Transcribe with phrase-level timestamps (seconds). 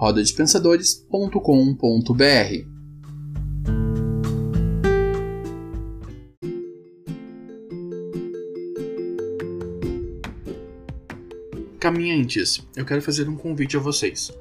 [0.00, 2.64] rodadepensadores.com.br.
[11.78, 14.32] Caminhantes, eu quero fazer um convite a vocês.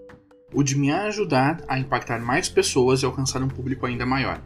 [0.53, 4.41] O de me ajudar a impactar mais pessoas e alcançar um público ainda maior.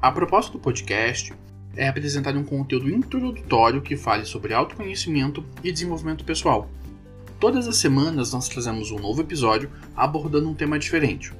[0.00, 1.34] A proposta do podcast
[1.76, 6.70] é apresentar um conteúdo introdutório que fale sobre autoconhecimento e desenvolvimento pessoal.
[7.40, 11.32] Todas as semanas nós trazemos um novo episódio abordando um tema diferente.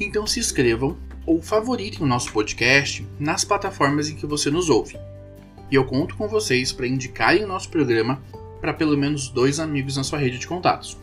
[0.00, 4.98] Então se inscrevam ou favoritem o nosso podcast nas plataformas em que você nos ouve.
[5.70, 8.22] E eu conto com vocês para indicarem o nosso programa
[8.58, 10.96] para pelo menos dois amigos na sua rede de contatos.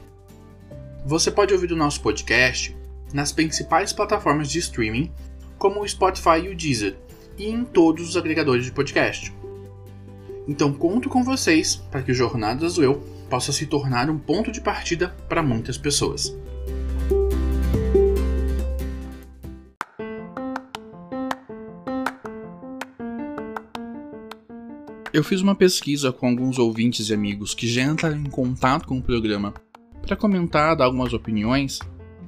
[1.06, 2.76] Você pode ouvir o nosso podcast
[3.14, 5.12] nas principais plataformas de streaming,
[5.56, 6.98] como o Spotify e o Deezer,
[7.38, 9.32] e em todos os agregadores de podcast.
[10.48, 14.52] Então conto com vocês para que o Jornadas do Eu possa se tornar um ponto
[14.52, 16.36] de partida para muitas pessoas.
[25.14, 28.98] Eu fiz uma pesquisa com alguns ouvintes e amigos que já entraram em contato com
[28.98, 29.54] o programa
[30.06, 31.80] para comentar, dar algumas opiniões,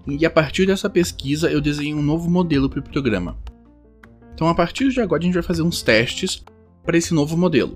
[0.08, 3.38] e a partir dessa pesquisa eu desenhei um novo modelo para o programa.
[4.34, 6.44] Então, a partir de agora, a gente vai fazer uns testes
[6.86, 7.76] para esse novo modelo.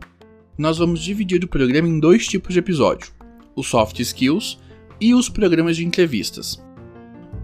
[0.62, 3.12] Nós vamos dividir o programa em dois tipos de episódio:
[3.56, 4.60] os soft skills
[5.02, 6.64] e os programas de entrevistas.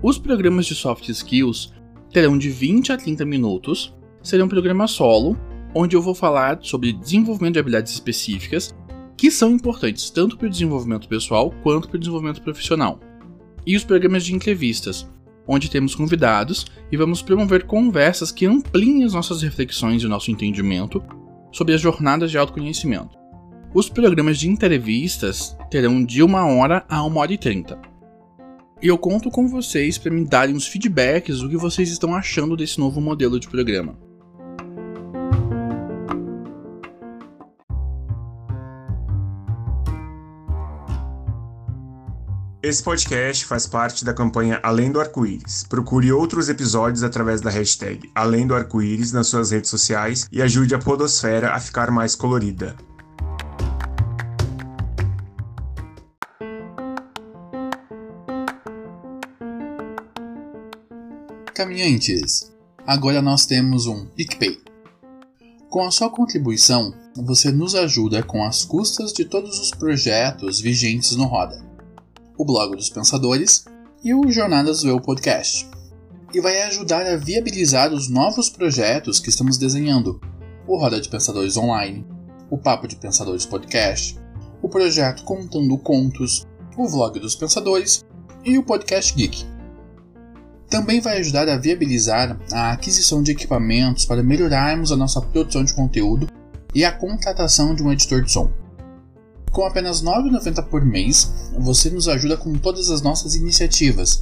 [0.03, 1.73] Os programas de soft skills
[2.13, 3.91] terão de 20 a 30 minutos,
[4.21, 5.35] serão um programa solo,
[5.73, 8.75] onde eu vou falar sobre desenvolvimento de habilidades específicas
[9.17, 12.99] que são importantes tanto para o desenvolvimento pessoal quanto para o desenvolvimento profissional.
[13.65, 15.09] E os programas de entrevistas,
[15.47, 20.29] onde temos convidados e vamos promover conversas que ampliem as nossas reflexões e o nosso
[20.29, 21.01] entendimento
[21.51, 23.17] sobre as jornadas de autoconhecimento.
[23.73, 27.79] Os programas de entrevistas terão de uma hora a uma hora e trinta.
[28.81, 32.55] E eu conto com vocês para me darem os feedbacks do que vocês estão achando
[32.55, 33.97] desse novo modelo de programa.
[42.67, 45.63] Esse podcast faz parte da campanha Além do Arco-Íris.
[45.69, 50.75] Procure outros episódios através da hashtag Além do Arco-Íris nas suas redes sociais e ajude
[50.75, 52.75] a Podosfera a ficar mais colorida.
[61.55, 62.51] Caminhantes,
[62.85, 64.59] agora nós temos um PicPay.
[65.69, 71.15] Com a sua contribuição, você nos ajuda com as custas de todos os projetos vigentes
[71.15, 71.66] no Roda
[72.37, 73.65] o Blog dos Pensadores
[74.03, 75.67] e o Jornadas do Eu Podcast.
[76.33, 80.21] E vai ajudar a viabilizar os novos projetos que estamos desenhando:
[80.67, 82.05] o Roda de Pensadores Online,
[82.49, 84.19] o Papo de Pensadores Podcast,
[84.61, 86.45] o projeto Contando Contos,
[86.77, 88.05] o Vlog dos Pensadores
[88.45, 89.45] e o Podcast Geek.
[90.69, 95.73] Também vai ajudar a viabilizar a aquisição de equipamentos para melhorarmos a nossa produção de
[95.73, 96.27] conteúdo
[96.75, 98.51] e a contratação de um editor de som.
[99.57, 104.21] Com apenas R$ 9,90 por mês, você nos ajuda com todas as nossas iniciativas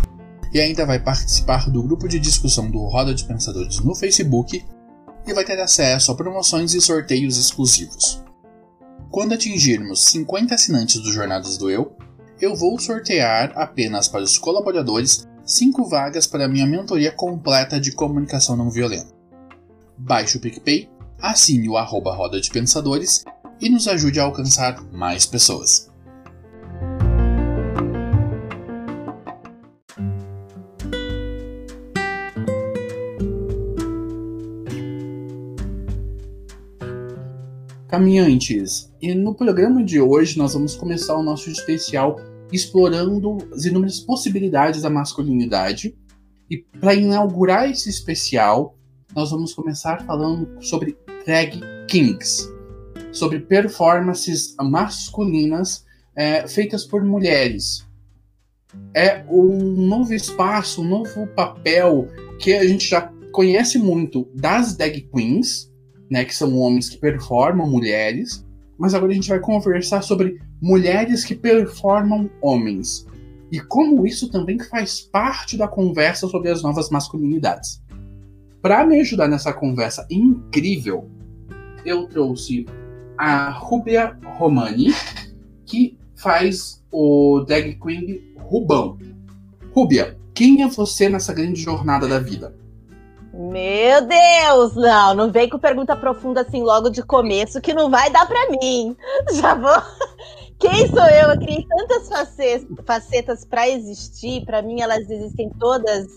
[0.54, 4.64] e ainda vai participar do grupo de discussão do Roda de Pensadores no Facebook
[5.28, 8.24] e vai ter acesso a promoções e sorteios exclusivos.
[9.12, 11.98] Quando atingirmos 50 assinantes do Jornadas do Eu,
[12.40, 17.92] eu vou sortear apenas para os colaboradores 5 vagas para a minha mentoria completa de
[17.92, 19.14] comunicação não violenta.
[19.98, 23.26] Baixe o PicPay, assine o arroba Roda de Pensadores
[23.66, 25.92] e nos ajude a alcançar mais pessoas.
[37.88, 42.18] Caminhantes, e no programa de hoje nós vamos começar o nosso especial
[42.52, 45.98] explorando as inúmeras possibilidades da masculinidade.
[46.48, 48.78] E para inaugurar esse especial,
[49.16, 50.96] nós vamos começar falando sobre
[51.26, 52.55] drag kings
[53.16, 55.86] sobre performances masculinas
[56.16, 57.86] é, feitas por mulheres.
[58.94, 59.58] É um
[59.88, 62.08] novo espaço, um novo papel
[62.40, 65.72] que a gente já conhece muito das drag queens,
[66.10, 68.46] né, que são homens que performam mulheres,
[68.78, 73.06] mas agora a gente vai conversar sobre mulheres que performam homens.
[73.52, 77.82] e como isso também faz parte da conversa sobre as novas masculinidades.
[78.62, 81.10] Para me ajudar nessa conversa incrível,
[81.86, 82.66] eu trouxe
[83.18, 84.94] a Rubia Romani,
[85.66, 88.98] que faz o drag queen Rubão.
[89.74, 92.56] Rubia, quem é você nessa grande jornada da vida?
[93.34, 98.10] Meu Deus, não, não vem com pergunta profunda assim logo de começo que não vai
[98.10, 98.96] dar para mim.
[99.34, 99.82] Já vou.
[100.58, 101.32] Quem sou eu?
[101.32, 102.10] Eu criei tantas
[102.86, 104.46] facetas para existir.
[104.46, 106.08] Para mim, elas existem todas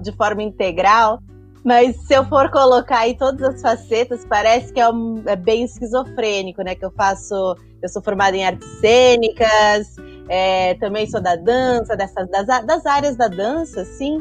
[0.00, 1.20] de forma integral.
[1.64, 5.62] Mas se eu for colocar aí todas as facetas, parece que é, um, é bem
[5.62, 6.74] esquizofrênico, né?
[6.74, 7.34] Que eu faço,
[7.80, 9.94] eu sou formada em artes cênicas,
[10.28, 14.20] é, também sou da dança, dessas, das, das áreas da dança, sim.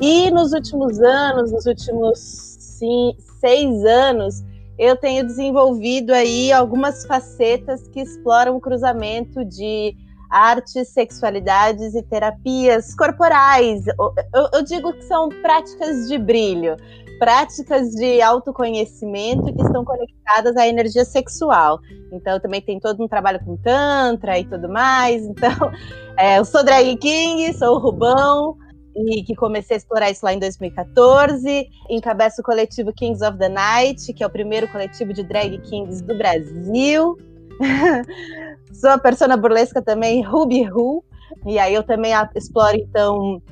[0.00, 4.42] E nos últimos anos, nos últimos sim, seis anos,
[4.78, 9.96] eu tenho desenvolvido aí algumas facetas que exploram o cruzamento de
[10.34, 13.86] artes, sexualidades e terapias corporais.
[13.86, 16.76] Eu, eu, digo que são práticas de brilho,
[17.20, 21.78] práticas de autoconhecimento que estão conectadas à energia sexual.
[22.12, 25.24] Então, também tem todo um trabalho com Tantra e tudo mais.
[25.24, 25.52] Então,
[26.18, 28.56] é, eu sou Drag King, sou o Rubão,
[28.96, 31.68] e que comecei a explorar isso lá em 2014.
[31.88, 36.02] Encabeço o coletivo Kings of the Night, que é o primeiro coletivo de drag kings
[36.02, 37.16] do Brasil.
[38.72, 41.04] Sou a persona burlesca também, Ruby Ru.
[41.46, 43.42] E aí eu também exploro, então,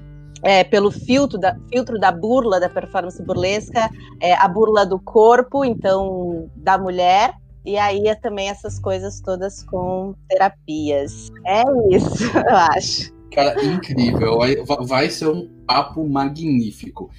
[0.43, 3.91] é, pelo filtro da, filtro da burla, da performance burlesca,
[4.21, 7.35] é, a burla do corpo, então, da mulher.
[7.65, 11.31] E aí é também essas coisas todas com terapias.
[11.47, 13.13] É isso, eu acho.
[13.33, 14.39] Cara, incrível.
[14.85, 17.11] Vai ser um papo magnífico.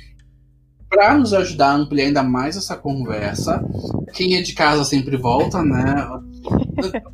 [0.94, 3.64] Para nos ajudar a ampliar ainda mais essa conversa,
[4.14, 6.08] quem é de casa sempre volta, né?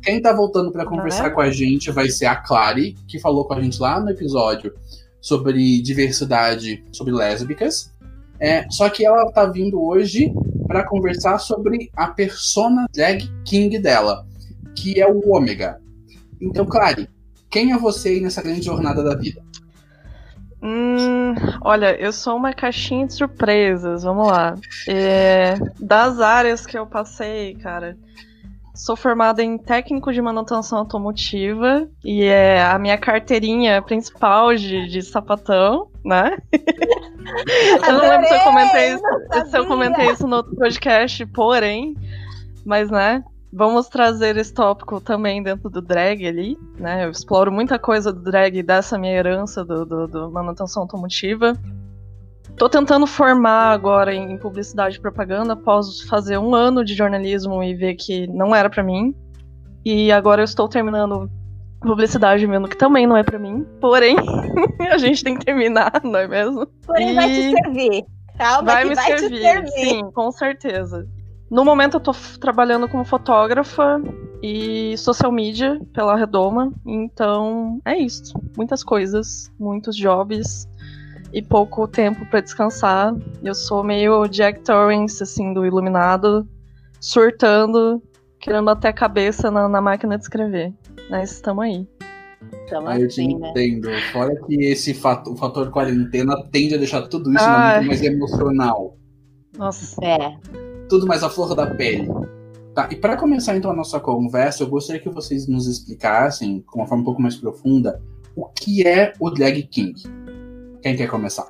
[0.02, 1.30] Quem tá voltando para conversar é?
[1.30, 4.74] com a gente vai ser a Clary, que falou com a gente lá no episódio
[5.20, 7.92] sobre diversidade, sobre lésbicas.
[8.38, 10.32] É, só que ela tá vindo hoje
[10.66, 14.26] para conversar sobre a persona drag king dela,
[14.74, 15.80] que é o Ômega.
[16.40, 17.08] Então, Clary,
[17.50, 19.42] quem é você aí nessa grande jornada da vida?
[20.62, 24.54] Hum, olha, eu sou uma caixinha de surpresas, vamos lá.
[24.86, 27.96] É, das áreas que eu passei, cara,
[28.74, 35.02] sou formada em técnico de manutenção automotiva e é a minha carteirinha principal de, de
[35.02, 36.36] sapatão, né?
[36.52, 41.96] eu não lembro se eu comentei isso, se eu comentei isso no outro podcast, porém,
[42.64, 47.04] mas né, Vamos trazer esse tópico também dentro do drag ali, né?
[47.04, 51.54] Eu exploro muita coisa do drag dessa minha herança do, do, do manutenção automotiva.
[52.56, 57.74] Tô tentando formar agora em publicidade e propaganda após fazer um ano de jornalismo e
[57.74, 59.14] ver que não era para mim.
[59.84, 61.28] E agora eu estou terminando
[61.80, 63.66] publicidade vendo que também não é para mim.
[63.80, 64.16] Porém,
[64.92, 66.66] a gente tem que terminar, não é mesmo?
[66.86, 67.14] Porém, e...
[67.14, 68.04] vai te servir.
[68.36, 69.70] Calma, vai me vai servir, servir.
[69.70, 71.06] Sim, com certeza.
[71.50, 74.00] No momento eu tô trabalhando como fotógrafa
[74.40, 78.34] e social media pela Redoma, então é isso.
[78.56, 80.68] Muitas coisas, muitos jobs
[81.32, 83.12] e pouco tempo para descansar.
[83.42, 86.48] Eu sou meio Jack Torrance, assim, do Iluminado,
[87.00, 88.00] surtando,
[88.38, 90.72] querendo até a cabeça na, na máquina de escrever.
[91.10, 91.84] Mas estamos aí.
[92.86, 93.48] ah, eu te né?
[93.48, 93.88] entendo.
[94.12, 98.96] Fora que esse fator, o fator quarentena tende a deixar tudo isso muito mais emocional.
[99.58, 99.96] Nossa.
[100.04, 102.08] É tudo mais à flor da pele.
[102.74, 106.80] Tá, e para começar então a nossa conversa, eu gostaria que vocês nos explicassem, com
[106.80, 108.02] uma forma um pouco mais profunda,
[108.36, 109.94] o que é o Drag King.
[110.82, 111.46] Quem quer começar?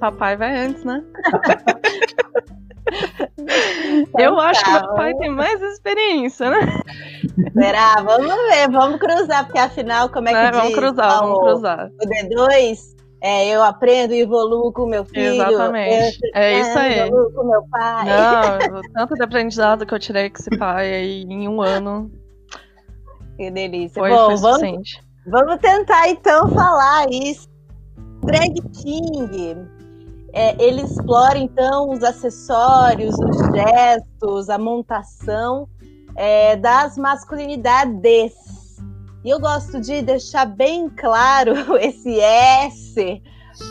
[0.00, 1.02] Papai vai antes, né?
[4.18, 6.80] eu acho que meu pai tem mais experiência, né?
[7.52, 8.02] Será?
[8.02, 10.60] Vamos ver, vamos cruzar, porque afinal, como é que é, diz?
[10.60, 11.90] Vamos cruzar, vamos cruzar.
[11.90, 12.93] O D2
[13.26, 15.32] é, eu aprendo e evoluo com meu filho.
[15.32, 16.18] Exatamente.
[16.34, 16.98] é isso aí.
[16.98, 18.04] Evoluo com meu pai.
[18.04, 22.12] Não, tanto de aprendizado que eu tirei com esse pai aí em um ano.
[23.38, 23.98] Que delícia.
[23.98, 27.48] Foi, Bom, foi vamos, vamos tentar então falar isso.
[28.24, 29.56] Drag King.
[30.34, 35.66] É, ele explora então os acessórios, os gestos, a montação
[36.14, 38.02] é, das masculinidades
[39.24, 43.22] e eu gosto de deixar bem claro esse S,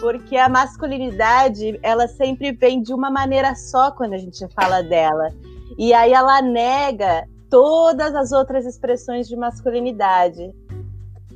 [0.01, 5.29] porque a masculinidade, ela sempre vem de uma maneira só quando a gente fala dela.
[5.77, 10.51] E aí ela nega todas as outras expressões de masculinidade.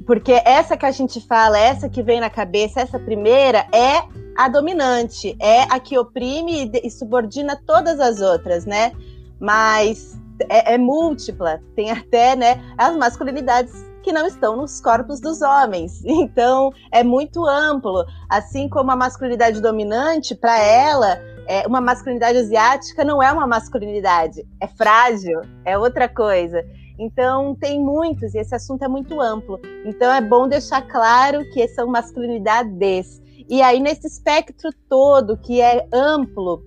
[0.08, 4.02] Porque essa que a gente fala, essa que vem na cabeça, essa primeira, é
[4.36, 8.94] a dominante, é a que oprime e subordina todas as outras, né?
[9.40, 10.18] Mas
[10.50, 16.02] é, é múltipla, tem até né, as masculinidades que não estão nos corpos dos homens.
[16.08, 18.06] Então, é muito amplo.
[18.30, 24.48] Assim como a masculinidade dominante, para ela, é, uma masculinidade asiática não é uma masculinidade,
[24.62, 26.64] é frágil, é outra coisa.
[26.98, 29.60] Então, tem muitos, e esse assunto é muito amplo.
[29.84, 33.22] Então, é bom deixar claro que são masculinidades.
[33.50, 36.64] E aí, nesse espectro todo, que é amplo,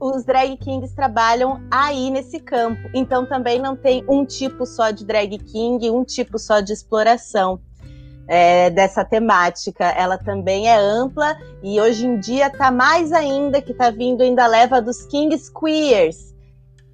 [0.00, 2.88] os drag kings trabalham aí nesse campo.
[2.94, 7.60] Então, também não tem um tipo só de drag king, um tipo só de exploração.
[8.26, 9.84] É, dessa temática.
[9.84, 14.46] Ela também é ampla e hoje em dia está mais ainda, que está vindo ainda
[14.46, 16.34] leva dos kings queers,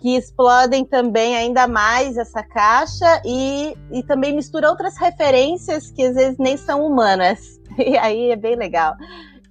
[0.01, 6.15] que explodem também ainda mais essa caixa e, e também mistura outras referências que às
[6.15, 7.61] vezes nem são humanas.
[7.79, 8.97] E aí é bem legal.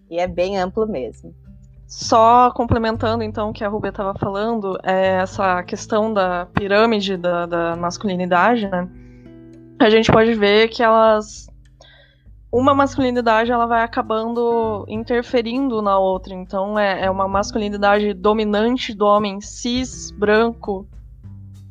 [0.09, 1.33] E é bem amplo mesmo.
[1.89, 7.47] Só complementando então o que a Rubia estava falando, é essa questão da pirâmide da,
[7.47, 8.87] da masculinidade, né?
[9.79, 11.47] A gente pode ver que elas
[12.51, 16.31] uma masculinidade ela vai acabando interferindo na outra.
[16.31, 20.87] Então é, é uma masculinidade dominante do homem cis, branco,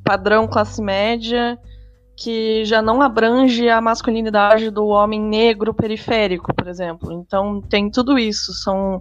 [0.02, 1.56] padrão classe média,
[2.16, 7.12] que já não abrange a masculinidade do homem negro periférico, por exemplo.
[7.12, 9.00] Então tem tudo isso, são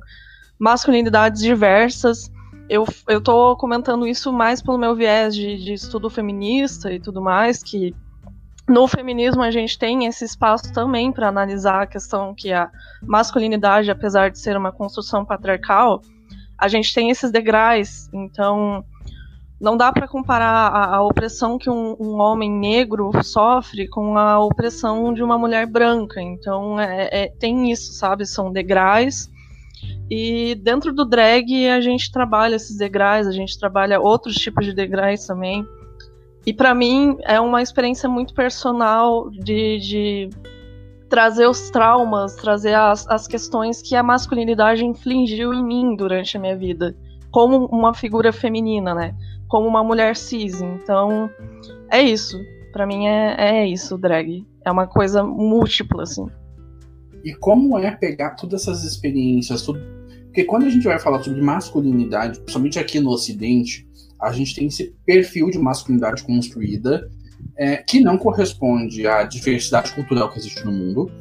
[0.60, 2.32] masculinidades diversas.
[2.70, 7.22] Eu, eu tô comentando isso mais pelo meu viés de, de estudo feminista e tudo
[7.22, 7.96] mais, que
[8.68, 12.70] no feminismo a gente tem esse espaço também para analisar a questão que a
[13.02, 16.02] masculinidade, apesar de ser uma construção patriarcal,
[16.58, 18.10] a gente tem esses degraus.
[18.12, 18.84] Então,
[19.60, 24.40] não dá para comparar a, a, opressão que um, um, homem negro sofre com a
[24.40, 26.22] opressão de uma mulher branca.
[26.22, 28.26] Então, é, é, tem isso, sabe?
[28.26, 29.30] São degraus.
[30.10, 34.74] E dentro do drag a gente trabalha esses degraus, a gente trabalha outros tipos de
[34.74, 35.66] degraus também.
[36.46, 40.30] E para mim é uma experiência muito personal de, de
[41.10, 46.40] trazer os traumas, trazer as, as questões que a masculinidade infligiu em mim durante a
[46.40, 46.96] minha vida,
[47.32, 49.14] como uma figura feminina, né?
[49.50, 50.62] Como uma mulher cis.
[50.62, 51.30] Então,
[51.92, 52.40] é isso.
[52.72, 54.46] Para mim é, é isso, drag.
[54.64, 56.28] É uma coisa múltipla, assim.
[57.24, 59.80] E como é pegar todas essas experiências, tudo...
[60.26, 63.88] porque quando a gente vai falar sobre masculinidade, principalmente aqui no Ocidente,
[64.22, 67.10] a gente tem esse perfil de masculinidade construída
[67.58, 71.12] é, que não corresponde à diversidade cultural que existe no mundo.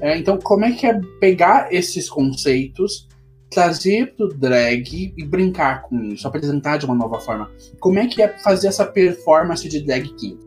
[0.00, 3.08] É, então, como é que é pegar esses conceitos,
[3.50, 7.50] trazer para o drag e brincar com isso, apresentar de uma nova forma?
[7.80, 10.38] Como é que é fazer essa performance de drag king?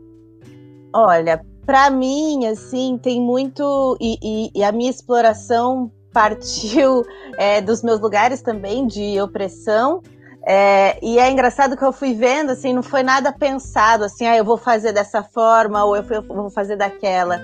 [0.92, 1.40] Olha,
[1.70, 3.96] para mim, assim, tem muito.
[4.00, 7.04] E, e, e, a minha exploração partiu
[7.38, 10.02] é, dos meus lugares também de opressão
[10.44, 14.36] é, e é engraçado que eu fui vendo, assim, não foi nada pensado, assim, ah,
[14.36, 17.40] eu vou fazer dessa forma ou eu, vou fazer daquela.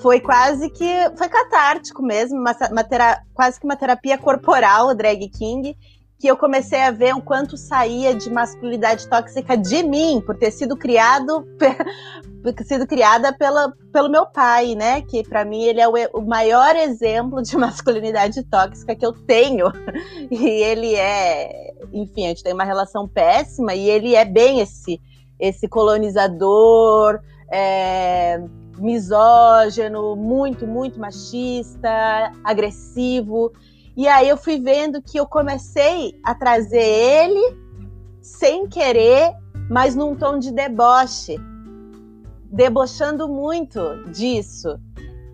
[0.00, 2.84] Foi quase que, foi catártico mesmo, uma, uma
[3.32, 5.74] quase que uma terapia corporal, o Drag King,
[6.20, 10.50] que eu comecei a ver o quanto saía de masculinidade tóxica de mim, por ter
[10.50, 11.46] sido criado,
[12.62, 15.00] sido criada pela, pelo meu pai, né?
[15.00, 19.72] Que para mim ele é o, o, maior exemplo de masculinidade tóxica que eu tenho.
[20.30, 25.00] E ele é, enfim, a gente tem uma relação péssima e ele é bem esse,
[25.40, 27.18] esse colonizador.
[27.50, 28.40] É,
[28.78, 33.52] misógino, muito, muito machista, agressivo.
[33.96, 37.56] E aí eu fui vendo que eu comecei a trazer ele
[38.22, 39.32] sem querer,
[39.68, 41.36] mas num tom de deboche,
[42.44, 43.80] debochando muito
[44.10, 44.78] disso.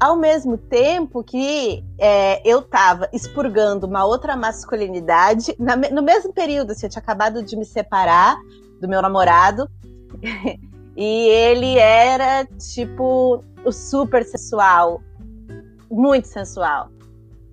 [0.00, 6.72] Ao mesmo tempo que é, eu estava expurgando uma outra masculinidade, na, no mesmo período,
[6.72, 8.36] assim, eu tinha acabado de me separar
[8.80, 9.68] do meu namorado,
[10.96, 12.44] e ele era
[12.75, 15.00] tipo o super sensual,
[15.90, 16.90] muito sensual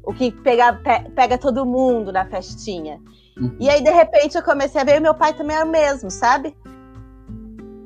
[0.03, 2.99] o que pega, pe, pega todo mundo na festinha.
[3.37, 3.55] Uhum.
[3.59, 6.55] E aí, de repente, eu comecei a ver, meu pai também era o mesmo, sabe?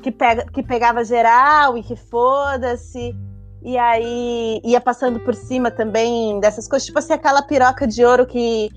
[0.01, 3.15] Que, pega, que pegava geral e que foda-se.
[3.63, 8.25] E aí ia passando por cima também dessas coisas, tipo assim, aquela piroca de ouro
[8.25, 8.69] que,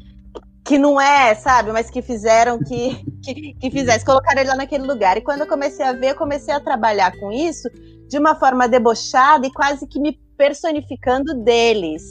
[0.64, 1.72] que não é, sabe?
[1.72, 5.16] Mas que fizeram que, que, que fizesse, colocaram ele lá naquele lugar.
[5.16, 7.68] E quando eu comecei a ver, eu comecei a trabalhar com isso
[8.08, 12.02] de uma forma debochada e quase que me personificando deles.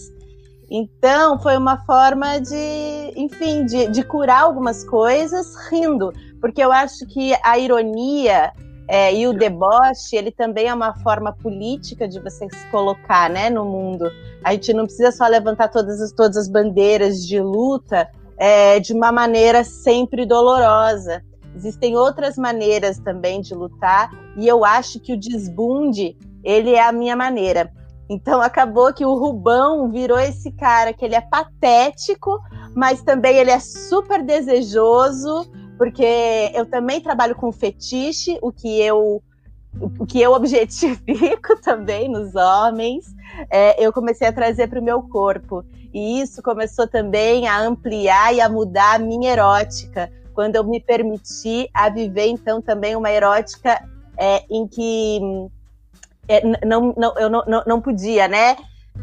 [0.70, 7.08] Então, foi uma forma de, enfim, de, de curar algumas coisas rindo, porque eu acho
[7.08, 8.54] que a ironia
[8.88, 13.50] é, e o deboche, ele também é uma forma política de você se colocar né,
[13.50, 14.12] no mundo.
[14.44, 18.94] A gente não precisa só levantar todas as, todas as bandeiras de luta é, de
[18.94, 21.24] uma maneira sempre dolorosa.
[21.56, 26.92] Existem outras maneiras também de lutar, e eu acho que o desbunde, ele é a
[26.92, 27.72] minha maneira.
[28.10, 32.39] Então acabou que o Rubão virou esse cara que ele é patético,
[32.75, 39.22] mas também ele é super desejoso, porque eu também trabalho com fetiche, o que eu
[40.00, 43.06] o que eu objetifico também nos homens,
[43.51, 45.63] é, eu comecei a trazer para o meu corpo.
[45.94, 50.80] E isso começou também a ampliar e a mudar a minha erótica, quando eu me
[50.80, 53.80] permiti a viver, então, também uma erótica
[54.18, 55.20] é, em que
[56.65, 58.55] não, não, eu não, não, não podia, né?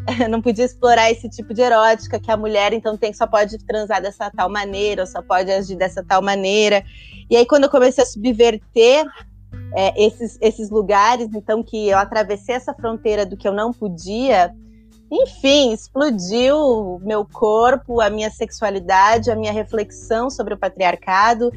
[0.30, 4.00] não podia explorar esse tipo de erótica que a mulher então tem só pode transar
[4.00, 6.85] dessa tal maneira, só pode agir dessa tal maneira.
[7.30, 9.06] E aí quando eu comecei a subverter
[9.75, 14.54] é, esses, esses lugares, então que eu atravessei essa fronteira do que eu não podia,
[15.11, 21.50] enfim, explodiu meu corpo, a minha sexualidade, a minha reflexão sobre o patriarcado.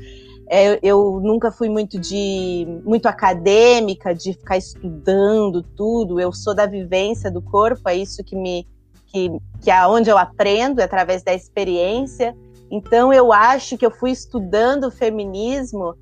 [0.51, 6.19] É, eu nunca fui muito de muito acadêmica, de ficar estudando tudo.
[6.19, 8.67] Eu sou da vivência do corpo, é isso que me
[9.05, 12.35] que, que é onde eu aprendo é através da experiência.
[12.71, 15.95] Então eu acho que eu fui estudando o feminismo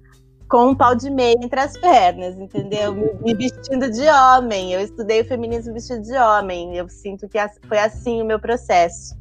[0.49, 2.93] com um pau de meia entre as pernas, entendeu?
[3.21, 4.73] Me, vestindo de homem.
[4.73, 6.75] Eu estudei o feminismo vestido de homem.
[6.75, 7.37] Eu sinto que
[7.67, 9.15] foi assim o meu processo.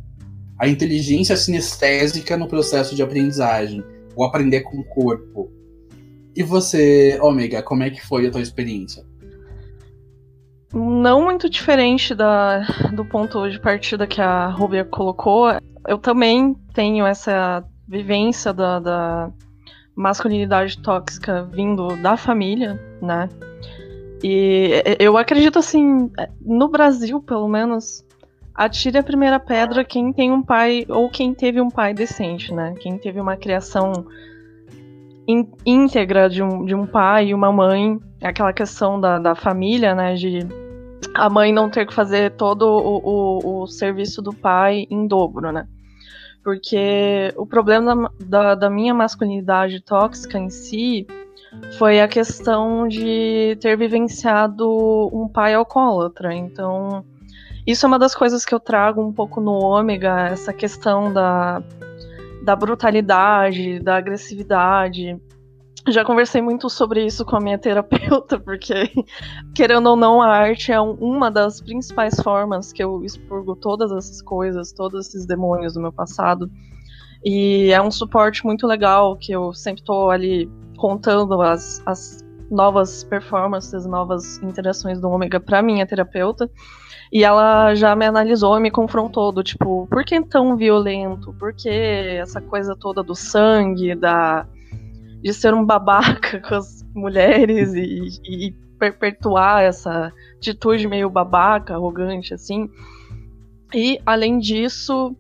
[0.59, 3.85] A inteligência sinestésica no processo de aprendizagem,
[4.17, 5.51] o aprender com o corpo.
[6.35, 9.05] E você, Ômega, como é que foi a tua experiência?
[10.73, 12.61] Não muito diferente da,
[12.93, 15.49] do ponto de partida que a Rubia colocou.
[15.87, 19.31] Eu também tenho essa vivência da, da
[19.95, 23.29] masculinidade tóxica vindo da família, né?
[24.23, 28.05] E eu acredito assim, no Brasil, pelo menos,
[28.57, 32.75] atire a primeira pedra quem tem um pai ou quem teve um pai decente, né?
[32.81, 34.07] Quem teve uma criação
[35.65, 40.15] íntegra de um, de um pai e uma mãe, aquela questão da, da família, né?
[40.15, 40.41] De
[41.15, 45.53] a mãe não ter que fazer todo o, o, o serviço do pai em dobro,
[45.53, 45.67] né?
[46.47, 51.05] porque o problema da, da, minha masculinidade tóxica em si
[51.77, 54.65] foi a questão de ter vivenciado
[55.13, 56.33] um pai alcoólatra.
[56.33, 57.05] Então,
[57.67, 61.63] isso é uma das coisas que eu trago um pouco no ômega, essa questão da,
[62.43, 65.21] da brutalidade, da agressividade,
[65.89, 68.91] já conversei muito sobre isso com a minha terapeuta, porque,
[69.55, 74.21] querendo ou não, a arte é uma das principais formas que eu expurgo todas essas
[74.21, 76.51] coisas, todos esses demônios do meu passado.
[77.25, 83.05] E é um suporte muito legal que eu sempre estou ali contando as, as novas
[83.05, 86.51] performances, novas interações do Ômega para minha terapeuta.
[87.13, 91.33] E ela já me analisou e me confrontou do tipo, por que tão violento?
[91.39, 94.47] Por que essa coisa toda do sangue, da
[95.23, 102.35] de ser um babaca com as mulheres e, e perpetuar essa atitude meio babaca, arrogante,
[102.35, 102.71] assim.
[103.75, 105.17] E, além disso,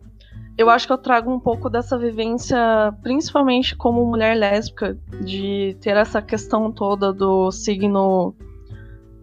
[0.56, 2.56] eu acho que eu trago um pouco dessa vivência,
[3.02, 8.34] principalmente como mulher lésbica, de ter essa questão toda do signo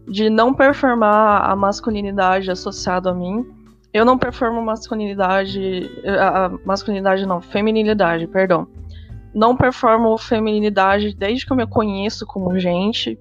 [0.08, 3.46] de não performar a masculinidade associada a mim.
[3.94, 8.68] Eu não performo masculinidade, a masculinidade não, feminilidade, perdão
[9.34, 13.18] não performo feminilidade desde que eu me conheço como gente.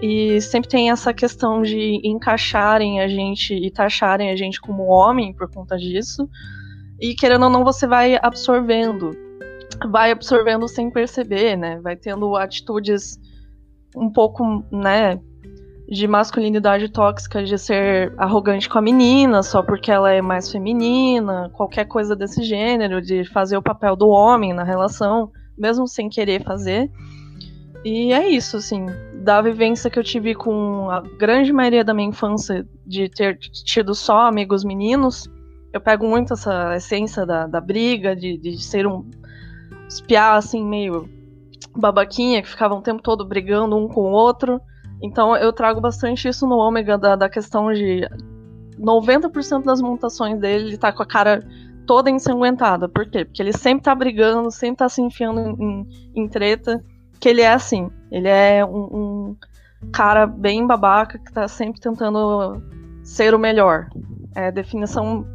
[0.00, 5.34] E sempre tem essa questão de encaixarem a gente e taxarem a gente como homem
[5.34, 6.28] por conta disso.
[7.00, 9.10] E querendo ou não, você vai absorvendo.
[9.90, 11.80] Vai absorvendo sem perceber, né?
[11.80, 13.18] Vai tendo atitudes
[13.96, 15.20] um pouco, né,
[15.88, 21.50] de masculinidade tóxica, de ser arrogante com a menina só porque ela é mais feminina,
[21.54, 26.42] qualquer coisa desse gênero, de fazer o papel do homem na relação mesmo sem querer
[26.44, 26.90] fazer.
[27.84, 32.08] E é isso, assim, da vivência que eu tive com a grande maioria da minha
[32.08, 35.28] infância, de ter tido só amigos meninos,
[35.72, 39.04] eu pego muito essa essência da, da briga, de, de ser um
[39.88, 41.08] espiar, assim, meio
[41.76, 44.60] babaquinha, que ficavam o tempo todo brigando um com o outro.
[45.02, 48.08] Então eu trago bastante isso no ômega da, da questão de
[48.78, 51.44] 90% das montações dele, ele tá com a cara
[51.86, 52.88] toda ensanguentada.
[52.88, 53.24] Por quê?
[53.24, 56.84] Porque ele sempre tá brigando, sempre tá se enfiando em, em, treta.
[57.18, 57.90] Que ele é assim.
[58.12, 59.36] Ele é um, um,
[59.92, 62.62] cara bem babaca que tá sempre tentando
[63.02, 63.88] ser o melhor.
[64.36, 65.26] É a definição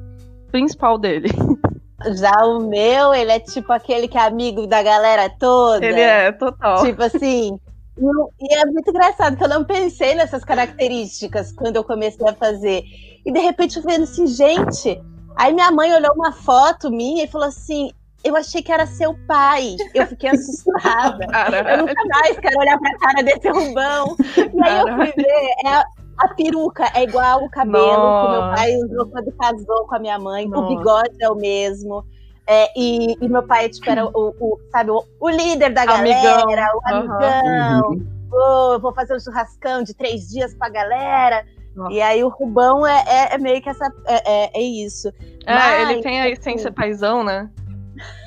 [0.52, 1.30] principal dele.
[2.16, 5.86] Já o meu, ele é tipo aquele que é amigo da galera toda.
[5.86, 6.84] Ele é, total.
[6.84, 7.58] Tipo assim.
[7.98, 12.84] E é muito engraçado que eu não pensei nessas características quando eu comecei a fazer.
[13.26, 15.00] E de repente eu vendo assim, gente,
[15.36, 17.92] Aí minha mãe olhou uma foto minha e falou assim:
[18.24, 19.76] eu achei que era seu pai.
[19.94, 21.26] Eu fiquei assustada.
[21.72, 24.16] eu nunca mais quero olhar pra cara desse Rubão.
[24.38, 25.84] E aí eu fui ver, é,
[26.18, 30.20] A peruca é igual o cabelo que meu pai usou quando casou com a minha
[30.20, 30.48] mãe.
[30.48, 30.64] Nossa.
[30.64, 32.06] O bigode é o mesmo.
[32.46, 36.42] É, e, e, meu pai, tipo, era o, o sabe, o, o, líder da galera,
[36.42, 36.76] amigão.
[36.76, 37.90] o amigão.
[37.92, 38.14] Uhum.
[38.34, 41.46] Oh, vou fazer um churrascão de três dias pra galera.
[41.76, 41.94] Nossa.
[41.94, 43.86] E aí o Rubão é, é, é meio que essa.
[44.06, 45.08] É, é, é isso.
[45.46, 47.50] É, Mas, ele tem a essência paisão, né?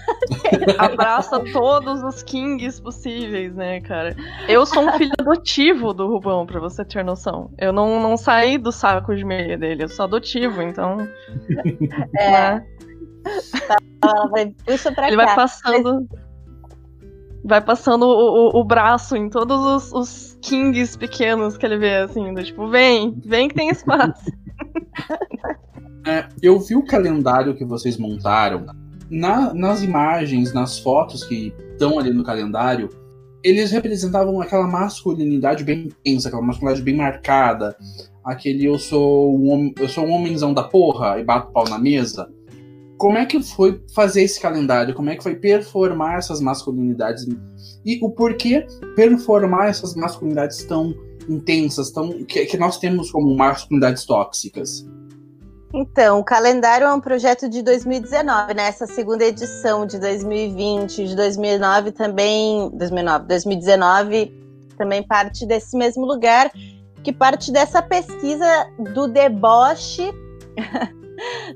[0.78, 4.16] Abraça todos os kings possíveis, né, cara?
[4.48, 7.50] Eu sou um filho adotivo do Rubão, pra você ter noção.
[7.58, 11.06] Eu não, não saí do saco de meia dele, eu sou adotivo, então.
[12.16, 12.30] É.
[12.30, 12.66] Né?
[14.30, 15.24] Vai, puxa pra Ele cá.
[15.24, 16.08] vai passando.
[17.44, 21.98] Vai passando o, o, o, braço em todos os, os kings pequenos que ele vê,
[21.98, 24.24] assim, do, tipo, vem, vem que tem espaço.
[26.08, 28.64] É, eu vi o calendário que vocês montaram
[29.10, 32.88] na, nas imagens, nas fotos que estão ali no calendário,
[33.42, 37.76] eles representavam aquela masculinidade bem intensa, aquela masculinidade bem marcada,
[38.24, 42.28] aquele eu sou um, eu sou um homenzão da porra e bato pau na mesa.
[42.98, 44.94] Como é que foi fazer esse calendário?
[44.94, 47.26] Como é que foi performar essas masculinidades?
[47.84, 50.94] E o porquê performar essas masculinidades tão
[51.28, 54.86] intensas, tão que, que nós temos como masculinidades tóxicas?
[55.74, 58.68] Então, o calendário é um projeto de 2019, né?
[58.68, 64.46] Essa segunda edição de 2020, de 2009 também, 2009, 2019
[64.78, 66.50] também parte desse mesmo lugar,
[67.02, 68.46] que parte dessa pesquisa
[68.94, 70.12] do deboche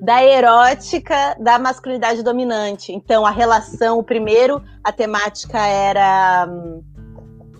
[0.01, 2.93] da erótica da masculinidade dominante.
[2.93, 6.49] Então, a relação, o primeiro, a temática era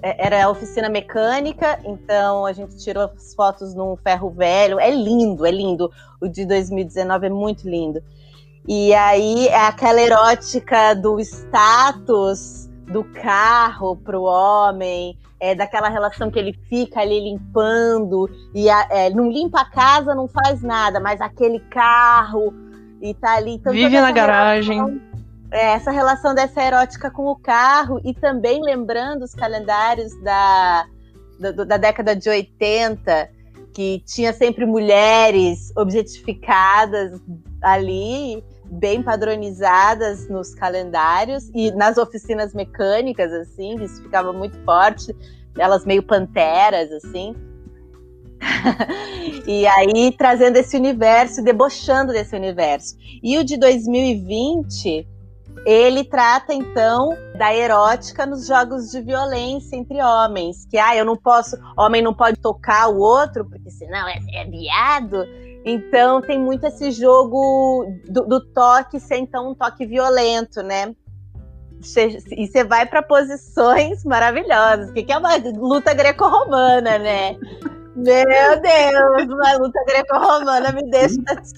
[0.03, 4.81] é, era oficina mecânica, então a gente tirou as fotos num ferro velho.
[4.81, 5.91] É lindo, é lindo.
[6.21, 8.03] O de 2019 é muito lindo.
[8.67, 16.31] E aí é aquela erótica do status do carro para o homem, é daquela relação
[16.31, 21.01] que ele fica ali limpando e a, é, não limpa a casa, não faz nada,
[21.01, 22.53] mas aquele carro
[23.01, 23.55] e tá ali.
[23.55, 24.77] Então, Vive na garagem.
[24.77, 25.01] Relação,
[25.51, 30.87] é, essa relação dessa erótica com o carro e também lembrando os calendários da,
[31.41, 33.31] da, da década de 80,
[33.75, 37.21] que tinha sempre mulheres objetificadas
[37.63, 45.15] ali, bem padronizadas nos calendários e nas oficinas mecânicas, assim, isso ficava muito forte,
[45.59, 47.35] elas meio panteras, assim.
[49.47, 52.97] e aí trazendo esse universo, debochando desse universo.
[53.23, 55.07] E o de 2020
[55.67, 61.17] ele trata então da erótica nos jogos de violência entre homens, que ah, eu não
[61.17, 65.25] posso, homem não pode tocar o outro porque senão é, é viado.
[65.65, 70.95] Então tem muito esse jogo do, do toque ser então um toque violento, né?
[72.37, 77.37] e você vai para posições maravilhosas, que é uma luta greco-romana, né?
[77.97, 81.17] Meu Deus, uma luta greco-romana me deixa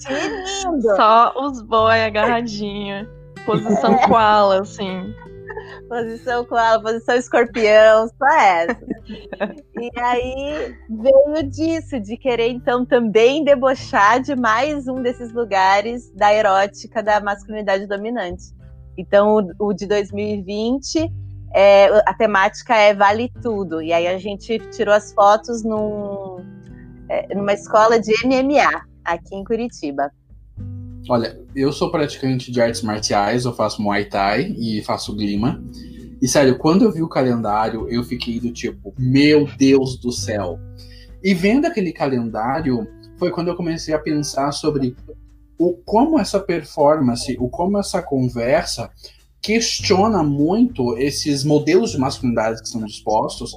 [0.09, 0.95] lindo.
[0.95, 3.07] Só os boi agarradinhos.
[3.45, 4.07] Posição é.
[4.07, 5.13] koala, assim.
[5.89, 8.79] Posição koala, posição escorpião, só essa.
[9.79, 16.33] e aí veio disso, de querer então também debochar de mais um desses lugares da
[16.33, 18.43] erótica da masculinidade dominante.
[18.97, 21.11] Então, o, o de 2020,
[21.53, 23.81] é, a temática é Vale Tudo.
[23.81, 26.37] E aí a gente tirou as fotos num,
[27.09, 30.11] é, numa escola de MMA aqui em Curitiba.
[31.09, 35.61] Olha, eu sou praticante de artes marciais, eu faço Muay Thai e faço Grima.
[36.21, 40.57] E sério, quando eu vi o calendário, eu fiquei do tipo, meu Deus do céu.
[41.21, 42.87] E vendo aquele calendário,
[43.17, 44.95] foi quando eu comecei a pensar sobre
[45.59, 48.89] o como essa performance, o como essa conversa
[49.41, 53.53] questiona muito esses modelos de masculinidade que são dispostos.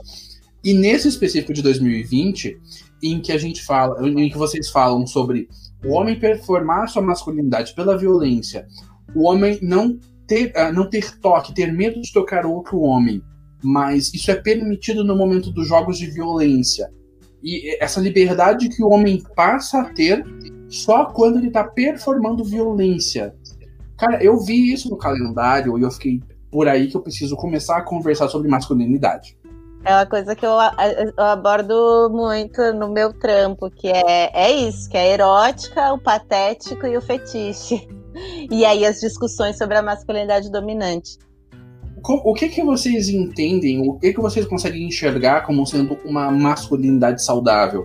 [0.65, 2.59] E nesse específico de 2020,
[3.01, 5.49] em que a gente fala, em que vocês falam sobre
[5.87, 8.67] o homem performar sua masculinidade pela violência,
[9.15, 13.23] o homem não ter, uh, não ter toque, ter medo de tocar outro homem,
[13.63, 16.91] mas isso é permitido no momento dos jogos de violência.
[17.43, 20.25] E essa liberdade que o homem passa a ter
[20.69, 23.35] só quando ele está performando violência.
[23.97, 26.21] Cara, eu vi isso no calendário e eu fiquei
[26.51, 29.37] por aí que eu preciso começar a conversar sobre masculinidade.
[29.87, 34.91] É uma coisa que eu, eu, abordo muito no meu trampo, que é, é isso,
[34.91, 37.87] que é a erótica, o patético e o fetiche.
[38.51, 41.19] E aí as discussões sobre a masculinidade dominante.
[42.03, 47.23] O que que vocês entendem, o que que vocês conseguem enxergar como sendo uma masculinidade
[47.23, 47.85] saudável?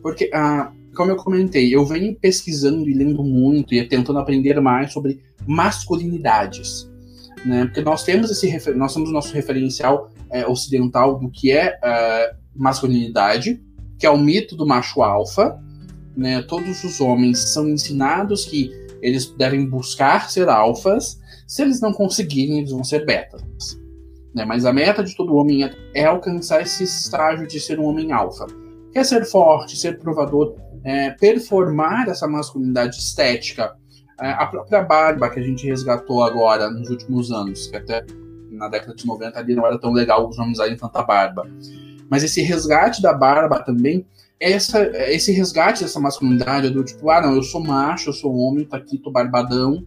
[0.00, 4.92] Porque, ah, como eu comentei, eu venho pesquisando e lendo muito e tentando aprender mais
[4.92, 6.88] sobre masculinidades,
[7.44, 7.66] né?
[7.66, 13.62] Porque nós temos esse nós temos nosso referencial é, ocidental do que é uh, masculinidade,
[13.98, 15.60] que é o mito do macho alfa.
[16.16, 16.42] Né?
[16.42, 18.70] Todos os homens são ensinados que
[19.02, 21.20] eles devem buscar ser alfas.
[21.46, 23.42] Se eles não conseguirem, eles vão ser betas.
[24.34, 24.44] Né?
[24.44, 28.12] Mas a meta de todo homem é, é alcançar esse estágio de ser um homem
[28.12, 28.46] alfa.
[28.92, 33.76] Quer ser forte, ser provador, é, performar essa masculinidade estética.
[34.20, 38.04] É, a própria barba que a gente resgatou agora nos últimos anos, que até
[38.50, 41.48] na década de 90 ali não era tão legal os homens usarem tanta barba.
[42.08, 44.06] Mas esse resgate da barba também,
[44.38, 48.64] essa, esse resgate dessa masculinidade do tipo, ah, não, eu sou macho, eu sou homem,
[48.64, 49.84] tá aqui, tô barbadão.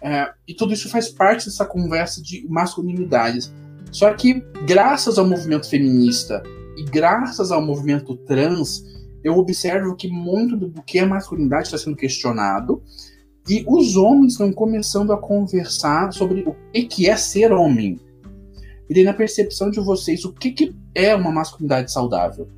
[0.00, 3.52] É, e tudo isso faz parte dessa conversa de masculinidades.
[3.90, 6.42] Só que, graças ao movimento feminista
[6.76, 8.82] e graças ao movimento trans,
[9.22, 12.82] eu observo que muito do que é masculinidade está sendo questionado
[13.48, 18.00] e os homens estão começando a conversar sobre o que é ser homem.
[18.88, 22.48] E daí, na percepção de vocês, o que, que é uma masculinidade saudável?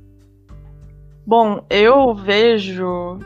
[1.25, 3.19] Bom, eu vejo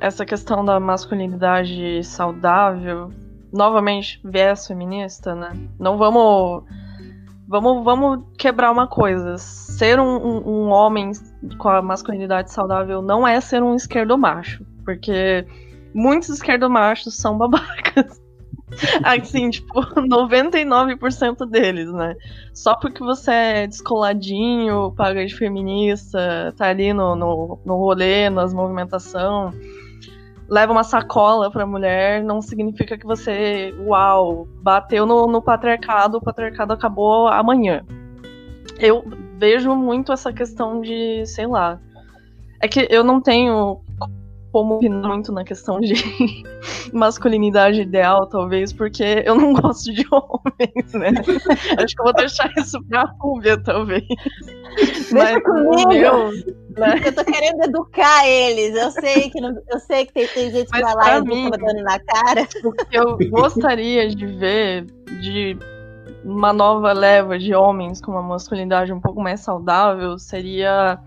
[0.00, 3.10] essa questão da masculinidade saudável,
[3.52, 5.52] novamente, viés feminista, né?
[5.78, 6.64] Não vamos.
[7.46, 9.36] Vamos, vamos quebrar uma coisa.
[9.36, 11.12] Ser um, um, um homem
[11.58, 14.64] com a masculinidade saudável não é ser um esquerdo macho.
[14.84, 15.46] Porque
[15.94, 18.20] muitos esquerdomachos são babacas.
[19.04, 22.16] assim, tipo, 99% deles, né?
[22.52, 28.52] Só porque você é descoladinho, paga de feminista, tá ali no, no, no rolê, nas
[28.52, 29.52] movimentação,
[30.48, 36.22] leva uma sacola pra mulher, não significa que você, uau, bateu no, no patriarcado, o
[36.22, 37.84] patriarcado acabou amanhã.
[38.78, 39.04] Eu
[39.38, 41.78] vejo muito essa questão de, sei lá.
[42.60, 43.80] É que eu não tenho
[44.54, 45.94] como muito na questão de
[46.94, 51.10] masculinidade ideal, talvez, porque eu não gosto de homens, né?
[51.76, 54.04] Acho que eu vou deixar isso pra Rúbia, talvez.
[54.76, 55.88] Deixa Mas, comigo.
[55.88, 56.30] Meu,
[56.78, 57.02] né?
[57.04, 58.76] Eu tô querendo educar eles.
[58.76, 61.50] Eu sei que, não, eu sei que tem, tem gente que vai lá e mim,
[61.50, 62.46] dando na cara.
[62.62, 64.84] O que eu gostaria de ver
[65.20, 65.58] de
[66.24, 71.00] uma nova leva de homens com uma masculinidade um pouco mais saudável seria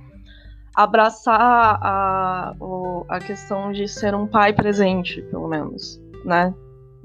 [0.77, 2.53] abraçar a,
[3.09, 6.53] a questão de ser um pai presente, pelo menos, né?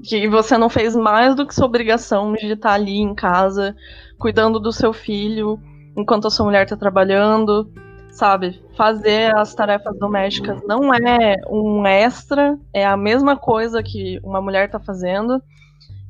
[0.03, 3.75] Que você não fez mais do que sua obrigação de estar ali em casa,
[4.19, 5.59] cuidando do seu filho,
[5.97, 7.67] enquanto a sua mulher está trabalhando,
[8.11, 8.61] sabe?
[8.77, 14.67] Fazer as tarefas domésticas não é um extra, é a mesma coisa que uma mulher
[14.67, 15.41] está fazendo.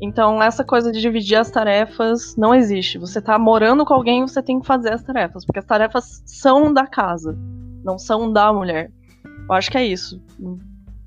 [0.03, 2.97] Então, essa coisa de dividir as tarefas não existe.
[2.97, 6.73] Você tá morando com alguém, você tem que fazer as tarefas, porque as tarefas são
[6.73, 7.33] da casa,
[7.85, 8.91] não são da mulher.
[9.47, 10.21] Eu acho que é isso.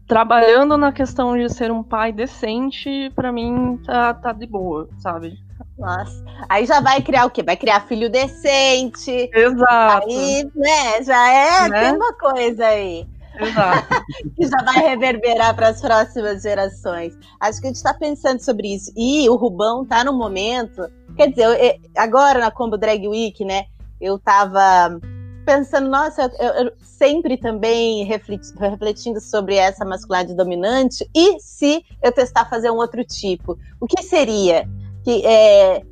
[0.08, 5.36] Trabalhando na questão de ser um pai decente, para mim tá, tá de boa, sabe?
[5.78, 7.42] Nossa, aí já vai criar o quê?
[7.42, 9.30] Vai criar filho decente.
[9.30, 10.08] Exato.
[10.08, 11.80] Aí, né, já é, né?
[11.80, 13.06] tem uma coisa aí.
[13.38, 14.04] Exato.
[14.36, 17.16] que já vai reverberar para as próximas gerações.
[17.40, 18.92] Acho que a gente está pensando sobre isso.
[18.96, 20.88] E o Rubão tá no momento.
[21.16, 23.64] Quer dizer, agora na Combo Drag Week, né?
[24.00, 24.98] Eu tava
[25.46, 31.08] pensando, nossa, eu, eu sempre também refletindo sobre essa masculinidade dominante.
[31.14, 33.56] E se eu testar fazer um outro tipo?
[33.80, 34.68] O que seria?
[35.04, 35.82] Que, é,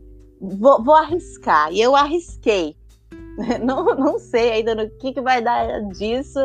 [0.40, 1.72] vou, vou arriscar.
[1.72, 2.76] E eu arrisquei.
[3.64, 6.38] Não, não sei ainda no que, que vai dar disso,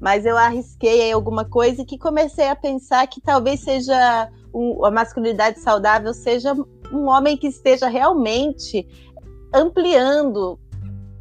[0.00, 4.28] mas eu arrisquei alguma coisa que comecei a pensar que talvez seja
[4.84, 6.54] a masculinidade saudável seja
[6.92, 8.86] um homem que esteja realmente
[9.52, 10.58] ampliando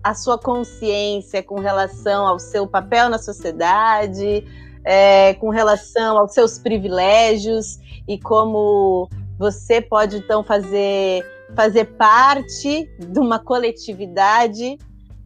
[0.04, 4.46] a sua consciência com relação ao seu papel na sociedade,
[4.86, 13.20] é, com relação aos seus privilégios e como você pode então fazer fazer parte de
[13.20, 14.78] uma coletividade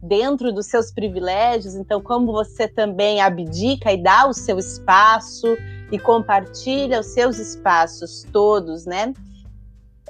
[0.02, 5.46] dentro dos seus privilégios, então como você também abdica e dá o seu espaço
[5.92, 9.14] e compartilha os seus espaços todos, né?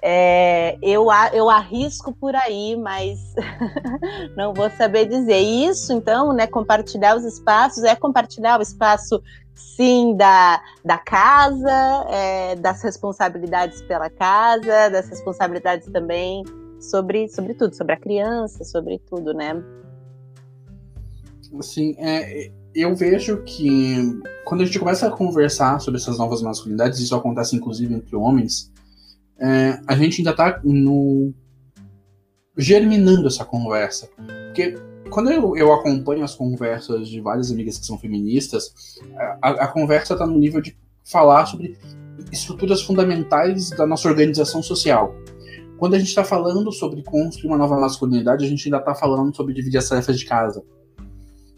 [0.05, 3.35] É, eu, eu arrisco por aí, mas
[4.37, 5.39] não vou saber dizer.
[5.39, 9.23] Isso, então, né, compartilhar os espaços é compartilhar o espaço,
[9.55, 16.43] sim, da, da casa, é, das responsabilidades pela casa, das responsabilidades também
[16.81, 19.63] sobre, sobre tudo, sobre a criança, sobre tudo, né?
[21.59, 23.97] Assim, é, eu vejo que
[24.45, 28.73] quando a gente começa a conversar sobre essas novas masculinidades, isso acontece inclusive entre homens,
[29.39, 31.33] é, a gente ainda está no
[32.57, 34.09] germinando essa conversa.
[34.47, 34.75] Porque
[35.11, 38.73] quando eu, eu, acompanho as conversas de várias amigas que são feministas,
[39.43, 41.77] a, a conversa está no nível de falar sobre
[42.31, 45.15] estruturas fundamentais da nossa organização social.
[45.79, 49.35] Quando a gente está falando sobre construir uma nova masculinidade, a gente ainda está falando
[49.35, 50.63] sobre dividir as tarefas de casa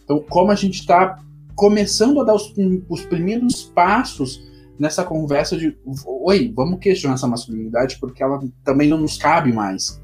[0.04, 1.18] Então, como a gente está
[1.54, 2.52] começando a dar os,
[2.88, 4.42] os primeiros passos
[4.78, 10.00] nessa conversa de oi, vamos questionar essa masculinidade porque ela também não nos cabe mais,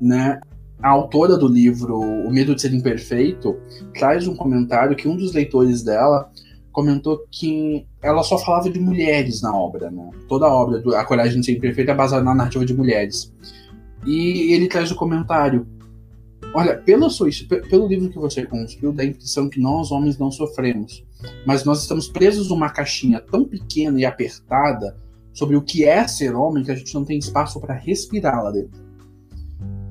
[0.00, 0.40] né?
[0.82, 3.56] A autora do livro O Medo de Ser Imperfeito
[3.94, 6.30] traz um comentário que um dos leitores dela
[6.70, 10.10] comentou que ela só falava de mulheres na obra, né?
[10.28, 13.32] Toda a obra do A Coragem de Ser Imperfeita é baseada na narrativa de mulheres.
[14.06, 15.66] E ele traz o comentário:
[16.56, 17.06] Olha, pelo,
[17.68, 21.04] pelo livro que você construiu, dá a impressão que nós, homens, não sofremos.
[21.46, 24.96] Mas nós estamos presos numa caixinha tão pequena e apertada
[25.34, 28.50] sobre o que é ser homem que a gente não tem espaço para respirar lá
[28.50, 28.80] dentro.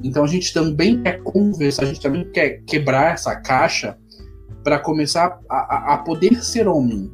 [0.04, 3.95] Então a gente também quer conversar, a gente também quer quebrar essa caixa
[4.63, 7.12] para começar a, a, poder ser homem.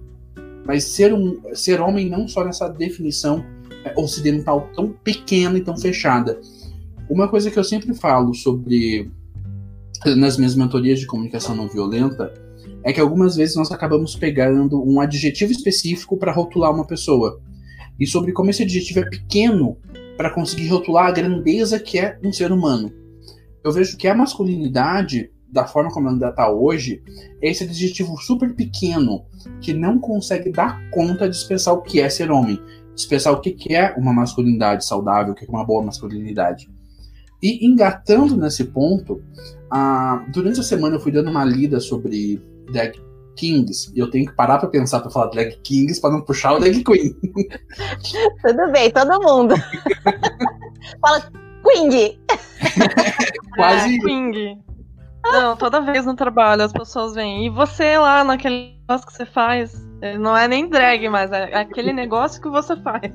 [0.66, 3.44] Mas ser, um, ser homem não só nessa definição
[3.84, 6.40] é, ocidental tão pequena e tão fechada.
[7.10, 9.12] Uma coisa que eu sempre falo sobre
[10.06, 12.34] nas minhas mentorias de comunicação não violenta
[12.84, 17.40] é que algumas vezes nós acabamos pegando um adjetivo específico para rotular uma pessoa.
[18.00, 19.78] E sobre como esse adjetivo é pequeno
[20.18, 22.92] para conseguir rotular a grandeza que é um ser humano.
[23.64, 27.04] Eu vejo que a masculinidade, da forma como ela está hoje,
[27.42, 29.24] é esse adjetivo super pequeno
[29.60, 32.60] que não consegue dar conta de expressar o que é ser homem,
[32.96, 36.68] expressar o que é uma masculinidade saudável, o que é uma boa masculinidade.
[37.42, 39.22] E engatando nesse ponto,
[39.72, 43.00] ah, durante a semana eu fui dando uma lida sobre drag
[43.36, 46.54] kings e eu tenho que parar para pensar para falar drag kings para não puxar
[46.54, 47.16] o drag queen.
[48.42, 49.56] Tudo bem, todo mundo.
[51.02, 51.22] Fala
[51.64, 52.20] queen.
[53.56, 53.96] Quase.
[53.96, 54.64] É, queen.
[55.24, 57.46] Não, toda vez no trabalho as pessoas vêm.
[57.46, 59.92] E você lá naquele negócio que você faz?
[60.20, 63.12] Não é nem drag, mas é aquele negócio que você faz.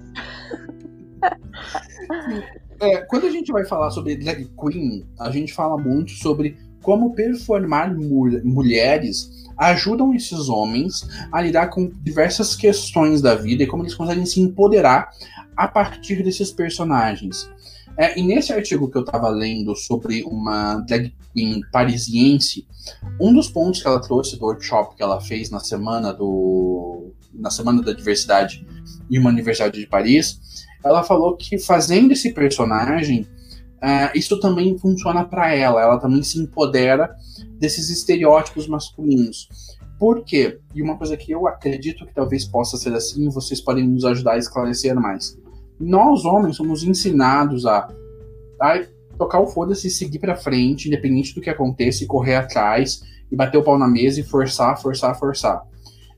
[2.81, 7.15] É, quando a gente vai falar sobre drag queen, a gente fala muito sobre como
[7.15, 13.83] performar mul mulheres ajudam esses homens a lidar com diversas questões da vida e como
[13.83, 15.11] eles conseguem se empoderar
[15.57, 17.51] a partir desses personagens.
[17.97, 22.67] É, e nesse artigo que eu estava lendo sobre uma drag queen parisiense,
[23.19, 27.51] um dos pontos que ela trouxe do workshop que ela fez na semana do na
[27.51, 28.67] semana da diversidade
[29.11, 30.41] em uma universidade de Paris
[30.89, 33.27] ela falou que fazendo esse personagem,
[33.77, 35.81] uh, isso também funciona para ela.
[35.83, 37.15] Ela também se empodera
[37.59, 39.49] desses estereótipos masculinos.
[39.99, 40.59] Por quê?
[40.75, 44.33] E uma coisa que eu acredito que talvez possa ser assim, vocês podem nos ajudar
[44.33, 45.39] a esclarecer mais.
[45.81, 47.89] Nós, homens, somos ensinados a,
[48.61, 48.83] a
[49.17, 53.37] tocar o foda-se e seguir para frente, independente do que aconteça, e correr atrás, e
[53.37, 55.63] bater o pau na mesa e forçar, forçar, forçar.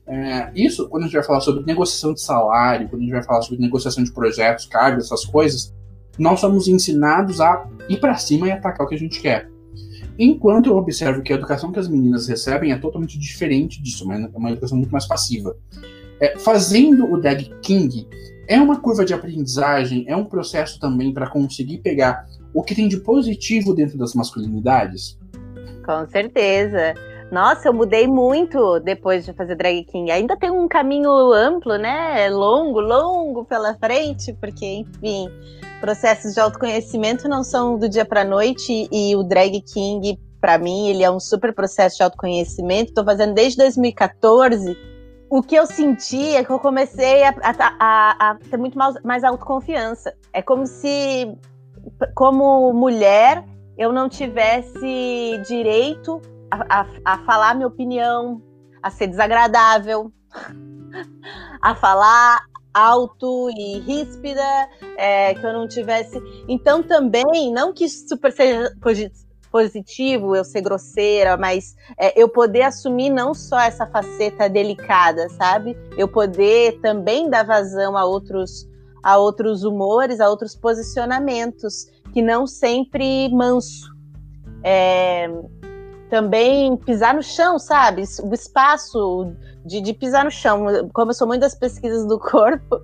[0.09, 3.23] É, isso, quando a gente vai falar sobre negociação de salário, quando a gente vai
[3.23, 5.71] falar sobre negociação de projetos, cargos, essas coisas,
[6.17, 9.47] nós somos ensinados a ir para cima e atacar o que a gente quer.
[10.17, 14.29] Enquanto eu observo que a educação que as meninas recebem é totalmente diferente disso, é
[14.35, 15.55] uma educação muito mais passiva.
[16.19, 18.07] É, fazendo o Drag King
[18.47, 22.87] é uma curva de aprendizagem, é um processo também para conseguir pegar o que tem
[22.87, 25.17] de positivo dentro das masculinidades?
[25.85, 26.95] Com certeza.
[27.31, 30.09] Nossa, eu mudei muito depois de fazer drag king.
[30.09, 32.27] Ainda tem um caminho amplo, né?
[32.29, 35.29] Longo, longo pela frente, porque, enfim,
[35.79, 40.87] processos de autoconhecimento não são do dia para noite e o drag king, para mim,
[40.87, 42.89] ele é um super processo de autoconhecimento.
[42.89, 44.75] Estou fazendo desde 2014.
[45.29, 48.95] O que eu senti é que eu comecei a, a, a, a ter muito mais,
[49.03, 50.11] mais autoconfiança.
[50.33, 51.31] É como se,
[52.15, 53.45] como mulher,
[53.77, 56.19] eu não tivesse direito
[56.51, 58.41] a, a, a falar minha opinião,
[58.81, 60.11] a ser desagradável,
[61.61, 62.41] a falar
[62.73, 66.21] alto e ríspida, é, que eu não tivesse.
[66.47, 68.71] Então também, não que isso super seja
[69.51, 75.75] positivo eu ser grosseira, mas é, eu poder assumir não só essa faceta delicada, sabe?
[75.97, 78.67] Eu poder também dar vazão a outros
[79.01, 83.87] a outros humores, a outros posicionamentos que não sempre manso.
[84.61, 85.29] É,
[86.09, 88.03] também pisar no chão, sabe?
[88.23, 89.31] O espaço
[89.65, 90.89] de, de, pisar no chão.
[90.93, 92.81] Como eu sou muito das pesquisas do corpo,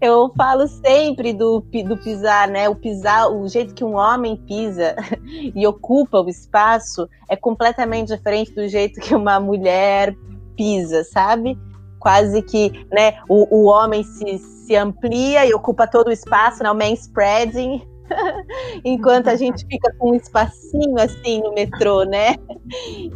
[0.00, 2.68] eu falo sempre do, do pisar, né?
[2.68, 4.94] O pisar, o jeito que um homem pisa
[5.54, 10.14] e ocupa o espaço é completamente diferente do jeito que uma mulher
[10.56, 11.58] pisa, sabe?
[11.98, 13.18] Quase que, né?
[13.28, 16.70] O, o homem se, se amplia e ocupa todo o espaço, né?
[16.70, 17.89] O man spreading
[18.84, 22.36] enquanto a gente fica com um espacinho assim no metrô, né?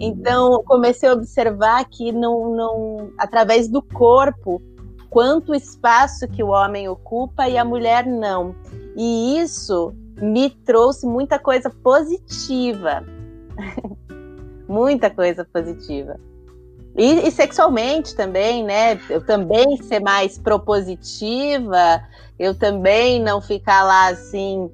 [0.00, 4.62] Então comecei a observar que não, não, através do corpo,
[5.10, 8.54] quanto espaço que o homem ocupa e a mulher não.
[8.96, 13.04] E isso me trouxe muita coisa positiva.
[14.68, 16.18] muita coisa positiva.
[16.96, 19.00] E, e, sexualmente também, né?
[19.10, 22.00] Eu também ser mais propositiva,
[22.38, 24.70] eu também não ficar lá assim,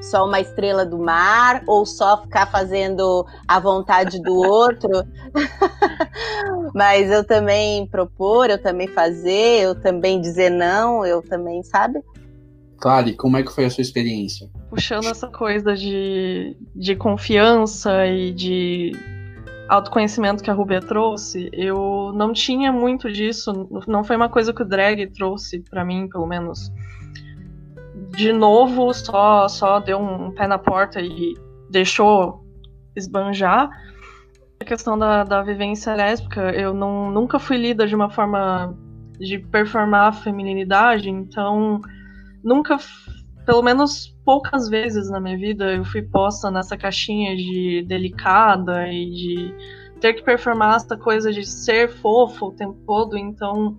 [0.00, 4.90] só uma estrela do mar, ou só ficar fazendo a vontade do outro.
[6.74, 12.00] Mas eu também propor, eu também fazer, eu também dizer não, eu também, sabe?
[12.80, 14.48] Claro, e como é que foi a sua experiência?
[14.70, 18.92] Puxando essa coisa de, de confiança e de
[19.68, 24.62] autoconhecimento que a Rubia trouxe, eu não tinha muito disso, não foi uma coisa que
[24.62, 26.72] o drag trouxe para mim, pelo menos.
[28.20, 31.32] De novo, só só deu um pé na porta e
[31.70, 32.44] deixou
[32.94, 33.70] esbanjar.
[34.60, 38.76] A questão da, da vivência lésbica, eu não, nunca fui lida de uma forma
[39.18, 41.80] de performar a feminilidade, então
[42.44, 42.76] nunca
[43.46, 49.10] pelo menos poucas vezes na minha vida eu fui posta nessa caixinha de delicada e
[49.12, 49.54] de
[49.98, 53.16] ter que performar essa coisa de ser fofo o tempo todo.
[53.16, 53.78] Então,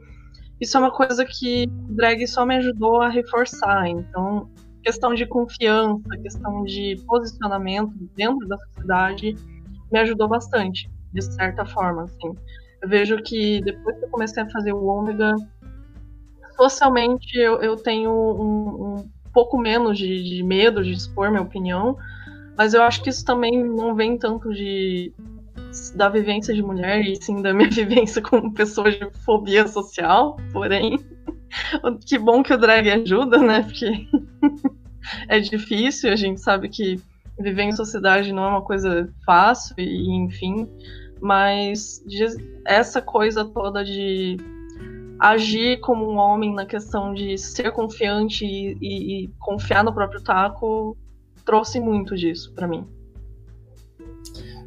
[0.61, 3.87] isso é uma coisa que o drag só me ajudou a reforçar.
[3.87, 4.47] Então,
[4.83, 9.35] questão de confiança, questão de posicionamento dentro da sociedade
[9.91, 12.35] me ajudou bastante, de certa forma, assim.
[12.81, 15.35] Eu vejo que depois que eu comecei a fazer o ômega,
[16.55, 21.97] socialmente eu, eu tenho um, um pouco menos de, de medo de expor minha opinião,
[22.55, 25.11] mas eu acho que isso também não vem tanto de
[25.95, 30.99] da vivência de mulher e sim da minha vivência como pessoa de fobia social, porém,
[32.05, 33.63] que bom que o drag ajuda, né?
[33.63, 34.07] Porque
[35.27, 36.99] é difícil, a gente sabe que
[37.39, 40.67] viver em sociedade não é uma coisa fácil e enfim,
[41.19, 42.03] mas
[42.65, 44.37] essa coisa toda de
[45.19, 50.21] agir como um homem na questão de ser confiante e, e, e confiar no próprio
[50.23, 50.97] taco
[51.45, 52.87] trouxe muito disso para mim.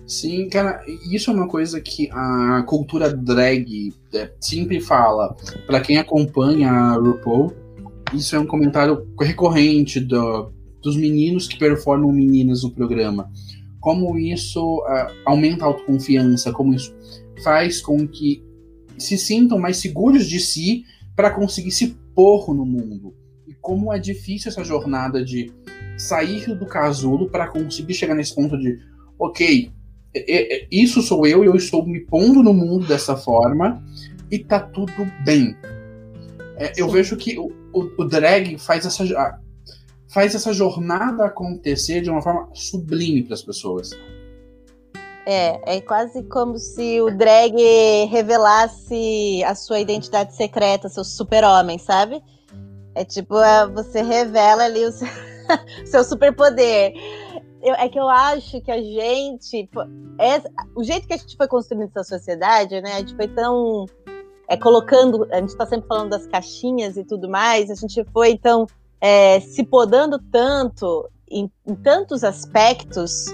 [0.07, 5.35] Sim, cara, isso é uma coisa que a cultura drag é, sempre fala.
[5.67, 7.53] Para quem acompanha a RuPaul,
[8.13, 10.53] isso é um comentário recorrente do,
[10.83, 13.31] dos meninos que performam meninas no programa.
[13.81, 16.95] Como isso uh, aumenta a autoconfiança, como isso
[17.43, 18.43] faz com que
[18.99, 20.85] se sintam mais seguros de si
[21.17, 23.15] para conseguir se pôr no mundo.
[23.49, 25.51] E como é difícil essa jornada de
[25.97, 28.79] sair do casulo para conseguir chegar nesse ponto de,
[29.19, 29.71] ok,
[30.71, 33.83] isso sou eu, eu estou me pondo no mundo dessa forma
[34.31, 34.93] e tá tudo
[35.25, 35.57] bem.
[36.57, 39.05] É, eu vejo que o, o, o, drag faz essa,
[40.09, 43.91] faz essa jornada acontecer de uma forma sublime para as pessoas.
[45.27, 47.57] É, é quase como se o drag
[48.11, 52.23] revelasse a sua identidade secreta, seu super-homem, sabe?
[52.95, 55.09] É tipo, é, você revela ali o seu,
[55.87, 56.93] seu superpoder.
[57.73, 59.69] É que eu acho que a gente.
[60.19, 60.43] É,
[60.77, 62.95] o jeito que a gente foi construindo essa sociedade, né?
[62.95, 63.87] A gente foi tão.
[64.49, 65.27] É, colocando.
[65.31, 68.67] A gente está sempre falando das caixinhas e tudo mais, a gente foi, então,
[69.01, 73.27] é, se podando tanto em, em tantos aspectos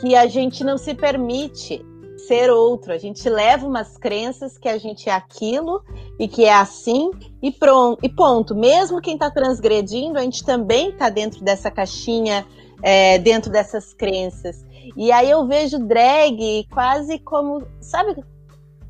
[0.00, 1.84] que a gente não se permite
[2.26, 2.92] ser outro.
[2.92, 5.82] A gente leva umas crenças que a gente é aquilo
[6.18, 7.10] e que é assim
[7.42, 8.04] e pronto.
[8.04, 8.54] E ponto.
[8.54, 12.44] Mesmo quem está transgredindo, a gente também está dentro dessa caixinha,
[12.82, 14.64] é, dentro dessas crenças.
[14.96, 18.16] E aí eu vejo drag quase como, sabe,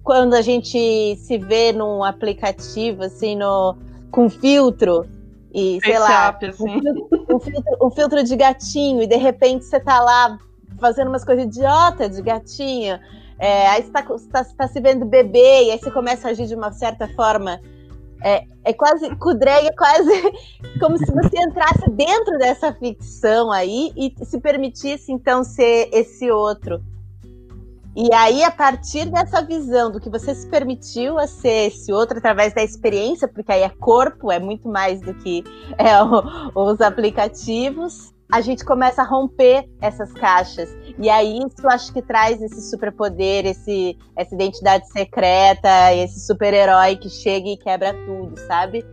[0.02, 3.76] quando a gente se vê num aplicativo assim no
[4.10, 5.06] com filtro
[5.52, 6.62] e sei lá, assim.
[6.62, 10.38] um, filtro, um, filtro, um filtro de gatinho e de repente você tá lá
[10.78, 12.98] fazendo umas coisas idiota de gatinho.
[13.38, 16.46] É, aí você está tá, tá se vendo bebê, e aí você começa a agir
[16.46, 17.60] de uma certa forma.
[18.22, 19.14] É, é quase.
[19.16, 20.22] Com drag é quase
[20.80, 26.80] como se você entrasse dentro dessa ficção aí e se permitisse, então, ser esse outro.
[27.98, 32.18] E aí, a partir dessa visão do que você se permitiu a ser esse outro
[32.18, 35.42] através da experiência, porque aí é corpo, é muito mais do que
[35.78, 40.68] é, o, os aplicativos, a gente começa a romper essas caixas.
[40.98, 47.08] E aí isso acho que traz esse superpoder, esse, essa identidade secreta, esse super-herói que
[47.08, 48.84] chega e quebra tudo, sabe?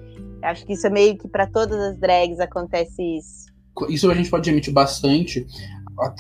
[0.41, 3.43] Acho que isso é meio que para todas as drags acontece isso.
[3.89, 5.47] Isso a gente pode admitir bastante.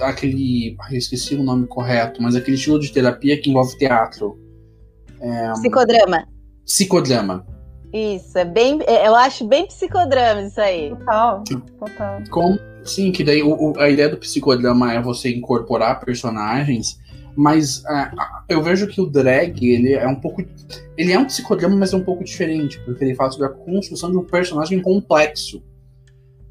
[0.01, 0.77] Aquele.
[0.89, 4.39] Eu esqueci o nome correto, mas aquele estilo de terapia que envolve teatro.
[5.19, 6.27] É, Psicodrama.
[6.65, 7.45] Psicodrama.
[7.91, 8.79] Isso, é bem.
[8.87, 10.89] É, eu acho bem psicodrama isso aí.
[10.89, 11.43] Total.
[11.79, 12.23] Total.
[12.31, 16.99] Com, sim, que daí o, a ideia do psicodrama é você incorporar personagens,
[17.35, 18.15] mas uh,
[18.47, 20.43] eu vejo que o drag, ele é um pouco.
[20.97, 24.11] Ele é um psicodrama, mas é um pouco diferente, porque ele fala sobre a construção
[24.11, 25.63] de um personagem complexo.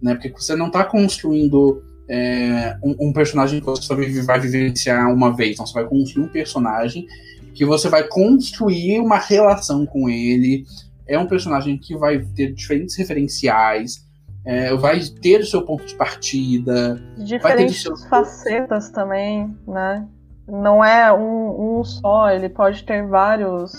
[0.00, 0.14] Né?
[0.14, 5.34] Porque você não está construindo é, um, um, personagem que você só vai vivenciar uma
[5.34, 7.06] vez, então você vai construir um personagem
[7.54, 10.64] que você vai construir uma relação com ele.
[11.06, 14.06] É um personagem que vai ter diferentes referenciais,
[14.44, 17.00] é, vai ter o seu ponto de partida.
[17.18, 17.96] Diferentes seu...
[18.08, 20.06] facetas também, né?
[20.48, 23.72] Não é um, um só, ele pode ter vários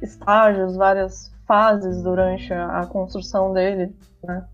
[0.00, 4.44] estágios, várias fases durante a, a construção dele, né?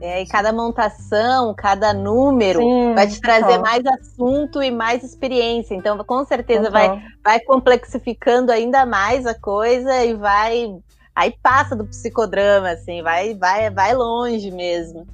[0.00, 5.74] É, e cada montação, cada número Sim, vai te trazer mais assunto e mais experiência.
[5.74, 10.76] Então, com certeza vai, vai complexificando ainda mais a coisa e vai.
[11.14, 15.06] Aí passa do psicodrama, assim, vai, vai, vai longe mesmo.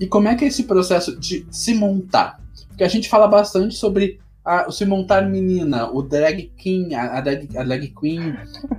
[0.00, 2.40] E como é que é esse processo de se montar?
[2.68, 7.18] Porque a gente fala bastante sobre a, o se montar menina, o drag king, a,
[7.18, 8.34] a, drag, a drag queen.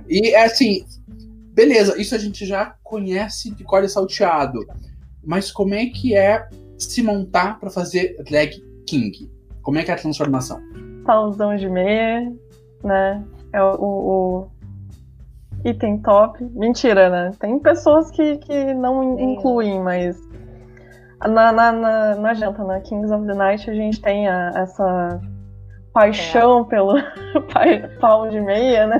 [0.08, 0.84] E é assim,
[1.52, 4.66] beleza, isso a gente já conhece de cor salteado
[5.26, 9.28] mas como é que é se montar para fazer drag king?
[9.60, 10.60] Como é que é a transformação?
[11.04, 12.32] Pausão de meia,
[12.84, 13.24] né?
[13.52, 14.50] É o, o,
[15.64, 16.42] item top.
[16.54, 17.32] Mentira, né?
[17.38, 19.32] Tem pessoas que, que não Sim.
[19.32, 20.16] incluem, mas
[21.20, 25.20] na, na, na, não adianta, na Kings of the Night a gente tem a, essa
[25.96, 26.64] paixão é.
[26.64, 26.94] pelo
[28.00, 28.98] pau de meia, né?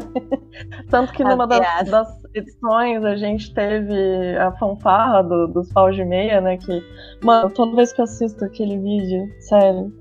[0.89, 6.05] Tanto que numa das, das, edições a gente teve a fanfarra do, dos paus de
[6.05, 6.57] meia, né?
[6.57, 6.83] Que,
[7.23, 9.93] mano, toda vez que eu assisto aquele vídeo, sério,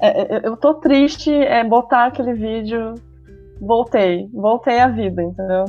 [0.00, 2.94] é, é, eu tô triste é botar aquele vídeo.
[3.60, 5.64] Voltei, voltei à vida, entendeu?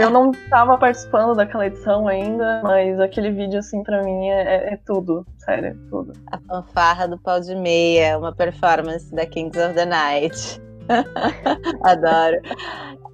[0.00, 4.78] Eu não estava participando daquela edição ainda, mas aquele vídeo, assim, pra mim é, é,
[4.84, 6.12] tudo, sério, é tudo.
[6.30, 10.60] A fanfarra do pau de meia, uma performance da Kings of the Night.
[11.84, 12.40] Adoro.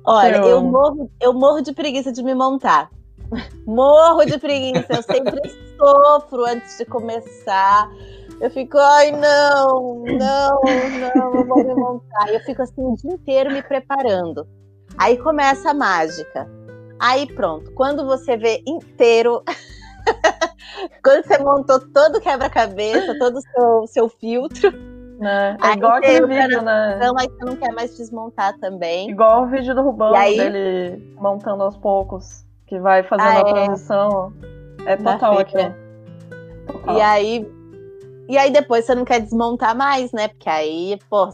[0.04, 0.48] Olha, eu...
[0.48, 0.62] eu...
[0.62, 2.90] morro, eu morro de preguiça de me montar.
[3.66, 4.86] Morro de preguiça.
[4.88, 5.40] Eu sempre
[5.76, 7.90] sofro antes de começar.
[8.40, 12.28] Eu fico, ai, não, não, não, eu vou me montar.
[12.28, 14.46] Eu fico assim o dia inteiro me preparando.
[14.98, 16.48] Aí começa a mágica.
[16.98, 19.42] Aí pronto, quando você vê inteiro,
[21.04, 24.72] quando você montou todo o quebra-cabeça, todo o seu, seu filtro,
[25.18, 25.56] né?
[25.62, 26.94] É igual aquele vídeo, né?
[26.96, 29.10] Então aí você não quer mais desmontar também.
[29.10, 30.36] Igual o vídeo do Rubão, aí...
[30.36, 33.44] dele montando aos poucos, que vai fazendo ah, a é.
[33.44, 34.32] transição.
[34.86, 35.74] É total aquilo.
[36.94, 37.52] E aí,
[38.28, 40.28] e aí depois você não quer desmontar mais, né?
[40.28, 41.28] Porque aí, pô,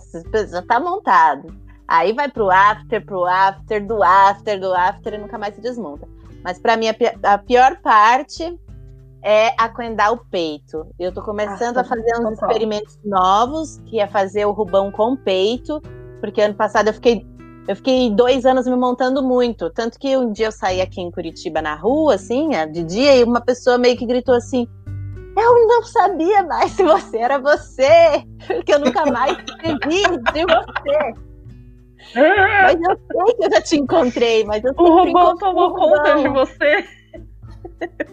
[0.51, 1.62] já tá montado.
[1.93, 6.09] Aí vai pro after, pro after, do after, do after e nunca mais se desmonta.
[6.43, 8.59] Mas para mim a, pior parte
[9.23, 10.87] é aquendar o peito.
[10.99, 12.49] Eu tô começando a fazer uns total.
[12.49, 15.83] experimentos novos, que é fazer o rubão com peito,
[16.19, 17.27] porque ano passado eu fiquei
[17.69, 19.69] eu fiquei dois anos me montando muito.
[19.69, 23.23] Tanto que um dia eu saí aqui em Curitiba na rua, assim, de dia, e
[23.23, 24.67] uma pessoa meio que gritou assim:
[25.37, 29.37] Eu não sabia mais se você era você, porque eu nunca mais
[29.87, 31.32] vi de você.
[32.15, 36.29] Mas eu sei que eu já te encontrei, mas eu O robô tomou conta de
[36.29, 36.85] você.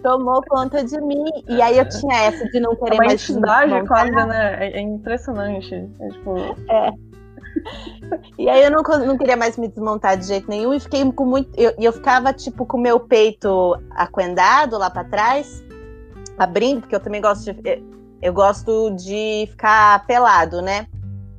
[0.02, 1.26] Tomou conta de mim.
[1.48, 3.30] E aí eu tinha essa de não querer é uma mais.
[3.30, 4.58] Entidade quase, né?
[4.60, 5.90] É, é impressionante.
[6.00, 6.38] É tipo.
[6.70, 6.92] É.
[8.38, 11.26] E aí eu não, não queria mais me desmontar de jeito nenhum e fiquei com
[11.26, 11.50] muito.
[11.60, 15.64] Eu, eu ficava, tipo, com o meu peito aquendado lá para trás,
[16.38, 17.84] abrindo, porque eu também gosto de.
[18.22, 20.88] Eu gosto de ficar pelado, né?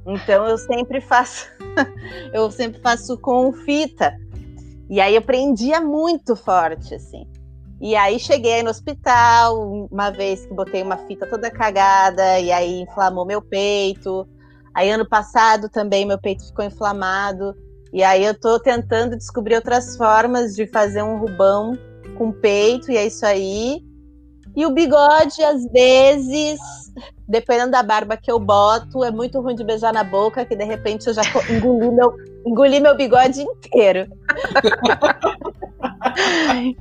[0.07, 1.47] Então eu sempre faço,
[2.33, 4.17] eu sempre faço com fita.
[4.89, 7.27] E aí eu prendia muito forte, assim.
[7.81, 12.81] E aí cheguei no hospital, uma vez que botei uma fita toda cagada, e aí
[12.81, 14.29] inflamou meu peito.
[14.75, 17.55] Aí ano passado também meu peito ficou inflamado.
[17.93, 21.77] E aí eu tô tentando descobrir outras formas de fazer um rubão
[22.19, 23.83] com peito, e é isso aí.
[24.57, 26.59] E o bigode, às vezes,
[27.29, 30.65] dependendo da barba que eu boto, é muito ruim de beijar na boca, que de
[30.65, 34.09] repente eu já engoli meu, engoli meu bigode inteiro.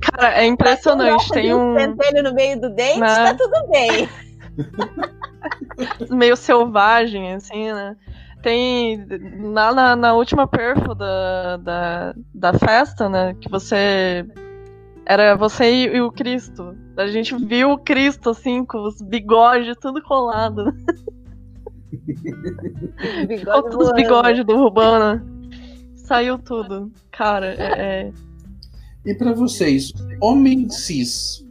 [0.00, 1.30] Cara, é impressionante.
[1.30, 1.74] Tem um.
[1.74, 3.32] Pentelho no meio do dente, né?
[3.32, 4.08] tá tudo bem.
[6.10, 7.96] Meio selvagem, assim, né?
[8.42, 9.04] Tem.
[9.38, 13.34] Na, na, na última perfo da, da, da festa, né?
[13.40, 14.26] Que você
[15.10, 16.76] era você e, e, o Cristo.
[16.96, 20.72] A gente viu o Cristo, assim, com os bigodes tudo colado.
[23.26, 25.26] Bigode os bigodes do Rubana.
[25.96, 26.92] Saiu tudo.
[27.10, 28.06] Cara, é.
[28.06, 28.12] é...
[29.04, 31.44] E para vocês, homem cis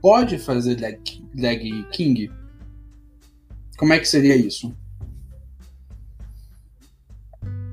[0.00, 2.32] pode fazer leg, leg king?
[3.76, 4.74] Como é que seria isso?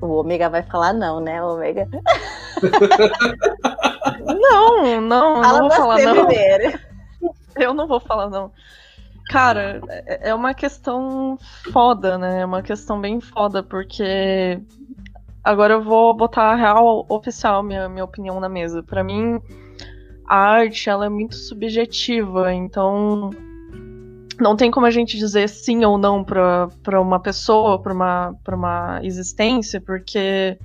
[0.02, 1.88] O Ômega vai falar não, né, Ômega?
[4.26, 6.26] Não, não, Fala não vou falar não.
[6.26, 6.80] Primeiro.
[7.56, 8.50] Eu não vou falar não.
[9.28, 11.38] Cara, é, é uma questão
[11.72, 12.40] foda, né?
[12.40, 14.60] É uma questão bem foda, porque
[15.44, 18.82] Agora eu vou botar a real oficial, minha, minha opinião na mesa.
[18.82, 19.38] Para mim,
[20.26, 23.28] a arte ela é muito subjetiva, então
[24.40, 29.00] não tem como a gente dizer sim ou não para uma pessoa, para uma, uma
[29.02, 30.58] existência, porque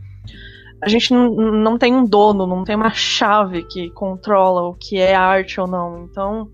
[0.82, 5.14] a gente não, tem um dono, não tem uma chave que controla o que é
[5.14, 6.06] arte ou não.
[6.06, 6.50] Então,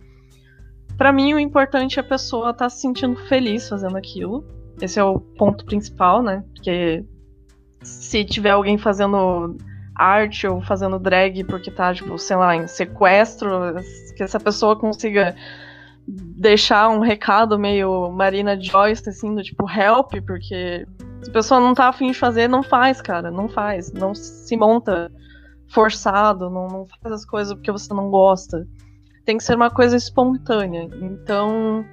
[0.98, 4.44] para mim, o importante é a pessoa estar tá se sentindo feliz fazendo aquilo.
[4.82, 6.44] Esse é o ponto principal, né?
[6.54, 7.06] Porque
[7.82, 9.56] se tiver alguém fazendo
[9.96, 13.50] arte ou fazendo drag porque tá, tipo, sei lá, em sequestro,
[14.18, 15.36] que essa pessoa consiga
[16.08, 20.86] deixar um recado meio Marina Joyce, assim, do tipo, help, porque
[21.26, 24.56] se a pessoa não tá afim de fazer, não faz, cara, não faz, não se
[24.56, 25.12] monta
[25.68, 28.68] forçado, não, não faz as coisas porque você não gosta.
[29.26, 30.88] Tem que ser uma coisa espontânea.
[31.02, 31.84] Então,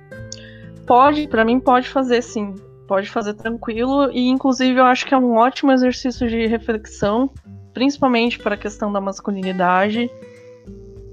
[0.86, 2.54] pode, para mim, pode fazer sim
[2.92, 7.30] pode fazer tranquilo e inclusive eu acho que é um ótimo exercício de reflexão,
[7.72, 10.10] principalmente para a questão da masculinidade.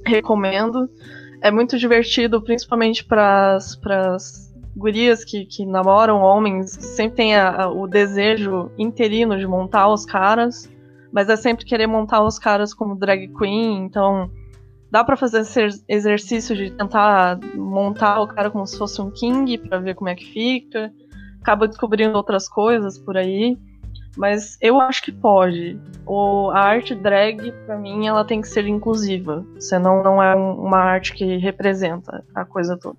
[0.05, 0.89] Recomendo.
[1.41, 4.48] É muito divertido, principalmente para as
[4.80, 10.05] gurias que, que namoram homens, sempre tem a, a, o desejo interino de montar os
[10.05, 10.69] caras,
[11.11, 14.32] mas é sempre querer montar os caras como drag queen, então
[14.89, 19.57] dá para fazer esse exercício de tentar montar o cara como se fosse um king
[19.57, 20.91] para ver como é que fica
[21.41, 23.57] acaba descobrindo outras coisas por aí.
[24.17, 25.80] Mas eu acho que pode.
[26.05, 29.45] O, a arte drag, para mim, ela tem que ser inclusiva.
[29.59, 32.97] Senão não é um, uma arte que representa a coisa toda.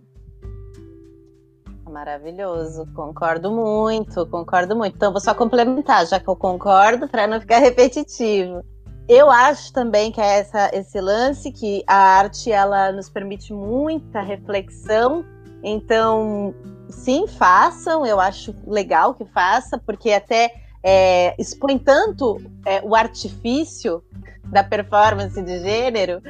[1.90, 4.94] Maravilhoso, concordo muito, concordo muito.
[4.94, 8.62] Então vou só complementar, já que eu concordo, para não ficar repetitivo.
[9.08, 14.20] Eu acho também que é essa, esse lance que a arte ela nos permite muita
[14.20, 15.24] reflexão.
[15.64, 16.54] Então,
[16.88, 24.02] sim, façam, eu acho legal que faça, porque até é, expõe tanto é, o artifício
[24.44, 26.20] da performance de gênero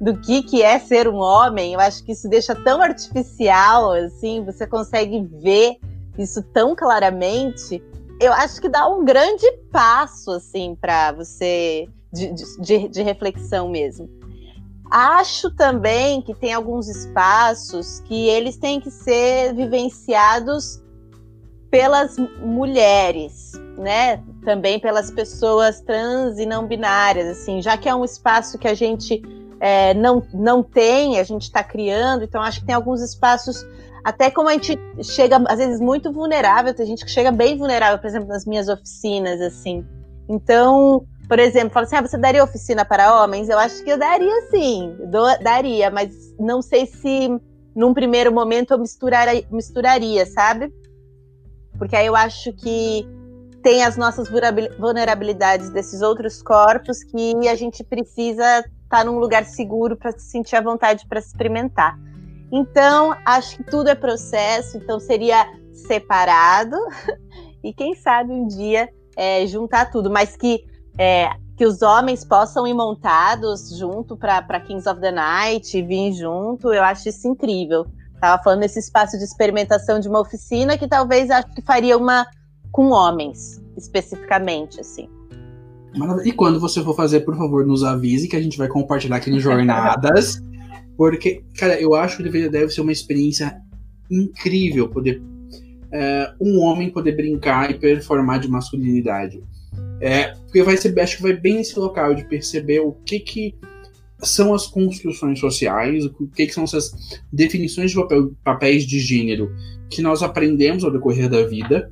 [0.00, 1.74] do que, que é ser um homem.
[1.74, 5.76] Eu acho que isso deixa tão artificial, assim, você consegue ver
[6.18, 7.82] isso tão claramente.
[8.20, 14.08] Eu acho que dá um grande passo, assim, para você de, de, de reflexão mesmo.
[14.90, 20.82] Acho também que tem alguns espaços que eles têm que ser vivenciados
[21.70, 24.22] pelas mulheres, né?
[24.44, 28.74] Também pelas pessoas trans e não binárias, assim, já que é um espaço que a
[28.74, 29.22] gente
[29.60, 33.66] é, não, não tem, a gente está criando, então acho que tem alguns espaços,
[34.04, 37.98] até como a gente chega, às vezes, muito vulnerável, tem gente que chega bem vulnerável,
[37.98, 39.84] por exemplo, nas minhas oficinas, assim.
[40.28, 43.48] Então, por exemplo, fala assim: ah, você daria oficina para homens?
[43.48, 44.96] Eu acho que eu daria sim,
[45.42, 47.28] daria, mas não sei se
[47.74, 50.72] num primeiro momento eu misturaria, misturaria, sabe?
[51.78, 53.06] Porque aí eu acho que
[53.62, 54.28] tem as nossas
[54.78, 60.30] vulnerabilidades desses outros corpos que a gente precisa estar tá num lugar seguro para se
[60.30, 61.98] sentir à vontade para experimentar.
[62.50, 66.76] Então, acho que tudo é processo, então seria separado
[67.62, 70.64] e quem sabe um dia é, juntar tudo, mas que
[70.96, 76.72] é, que os homens possam ir montados junto para Kings of the Night, vir junto,
[76.72, 77.84] eu acho isso incrível.
[78.20, 82.26] Tava falando nesse espaço de experimentação de uma oficina que talvez acho que faria uma
[82.72, 85.08] com homens, especificamente, assim.
[86.24, 89.30] E quando você for fazer, por favor, nos avise que a gente vai compartilhar aqui
[89.30, 90.40] no Jornadas.
[90.96, 93.60] porque, cara, eu acho que deve, deve ser uma experiência
[94.10, 95.22] incrível poder
[95.92, 99.42] é, um homem poder brincar e performar de masculinidade.
[100.00, 103.54] É, porque vai ser, acho que vai bem nesse local de perceber o que, que
[104.22, 106.92] são as construções sociais, o que, que são essas
[107.32, 109.50] definições de papel, papéis de gênero
[109.88, 111.90] que nós aprendemos ao decorrer da vida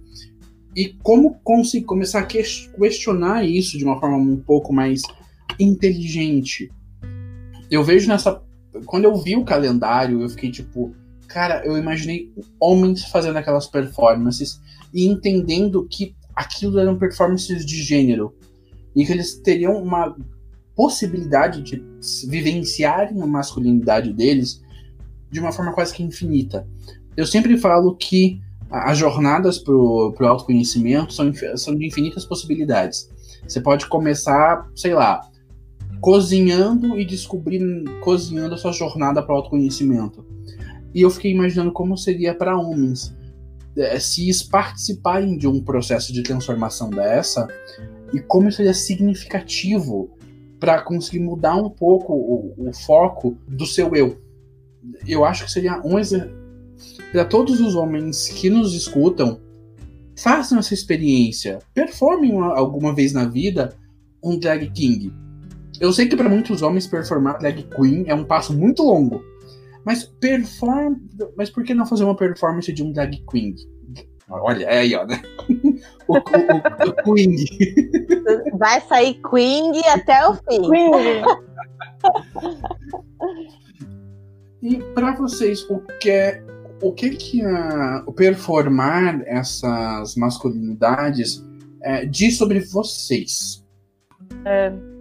[0.76, 1.40] e como
[1.86, 5.02] começar a questionar isso de uma forma um pouco mais
[5.58, 6.70] inteligente.
[7.70, 8.42] Eu vejo nessa.
[8.84, 10.94] Quando eu vi o calendário, eu fiquei tipo.
[11.28, 14.60] Cara, eu imaginei homens fazendo aquelas performances
[14.92, 18.34] e entendendo que aquilo eram performances de gênero
[18.94, 20.14] e que eles teriam uma
[20.76, 21.82] possibilidade de
[22.28, 24.62] vivenciarem a masculinidade deles
[25.30, 26.68] de uma forma quase que infinita.
[27.16, 33.10] Eu sempre falo que as jornadas para o autoconhecimento são, são de infinitas possibilidades.
[33.46, 35.20] Você pode começar, sei lá,
[36.00, 40.24] cozinhando e descobrindo, cozinhando a sua jornada para o autoconhecimento.
[40.94, 43.14] E eu fiquei imaginando como seria para homens
[43.76, 47.46] é, se participarem de um processo de transformação dessa
[48.12, 50.15] e como isso seria significativo
[50.58, 54.18] para conseguir mudar um pouco o, o, foco do seu eu.
[55.06, 55.98] Eu acho que seria um
[57.12, 59.40] para todos os homens que nos escutam,
[60.18, 61.58] façam essa experiência.
[61.74, 63.74] Performem uma- alguma vez na vida
[64.22, 65.12] um drag king.
[65.80, 69.22] Eu sei que para muitos homens performar drag queen é um passo muito longo.
[69.84, 70.96] Mas perform,
[71.36, 73.54] mas por que não fazer uma performance de um drag queen?
[74.28, 75.20] Olha, é aí, ó, né?
[76.08, 77.34] O, o, o, o queen.
[78.58, 80.70] Vai sair Queen até o fim.
[80.70, 81.24] Queen,
[84.62, 86.42] E para vocês, o que é
[86.80, 91.44] o que que a, o performar essas masculinidades
[91.82, 93.64] é, diz sobre vocês?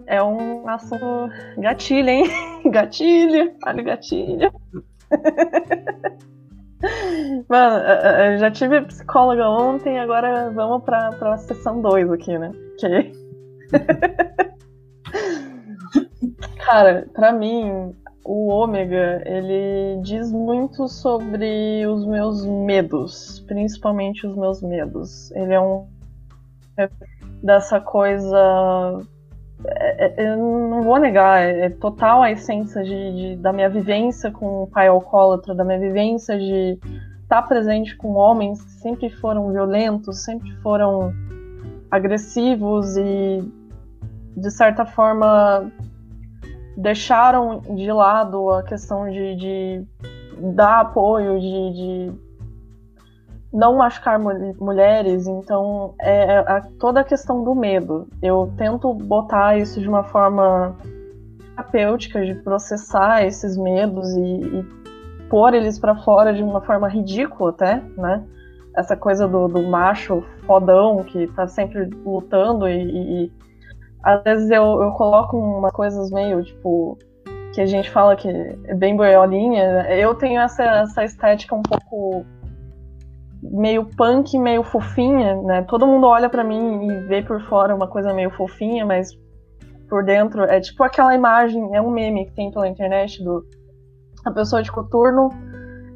[0.06, 2.24] é um assunto gatilho, hein?
[2.70, 4.52] Gatilho, olha o gatilho.
[7.48, 12.52] Mano, eu- já tive psicóloga ontem, agora vamos pra, pra sessão 2 aqui, né?
[12.78, 13.12] Que...
[16.64, 24.60] Cara, pra mim, o ômega, ele diz muito sobre os meus medos, principalmente os meus
[24.60, 25.30] medos.
[25.32, 25.86] Ele é um
[26.76, 26.90] é
[27.42, 29.00] dessa coisa
[30.18, 32.90] eu não vou negar, é, é total a essência de,
[33.34, 36.78] de- da minha vivência com o pai alcoólatra, da minha vivência de
[37.22, 41.12] estar presente com homens que sempre foram violentos, sempre foram
[41.90, 43.42] agressivos e,
[44.36, 45.70] de certa forma,
[46.76, 49.84] deixaram de lado a questão de, de
[50.54, 52.12] dar apoio, de, de
[53.56, 58.06] não machucar mul- mulheres, então é, é a- toda a questão do medo.
[58.22, 60.76] Eu tento botar isso de uma forma
[61.54, 64.64] terapêutica, de processar esses medos e, e
[65.30, 68.22] pôr eles pra fora de uma forma ridícula até, né?
[68.76, 73.32] Essa coisa do, do macho fodão que tá sempre lutando e, e- e
[74.02, 76.98] às vezes eu, eu coloco umas coisas meio tipo
[77.54, 79.86] que a gente fala que é bem boiolinha.
[79.96, 82.24] Eu tenho essa, essa estética um pouco
[83.42, 85.62] meio punk, meio fofinha, né?
[85.62, 89.10] Todo mundo olha pra mim e vê por fora uma coisa meio fofinha, mas
[89.88, 93.44] por dentro é tipo aquela imagem, é um meme que tem pela internet do
[94.24, 95.30] a pessoa de coturno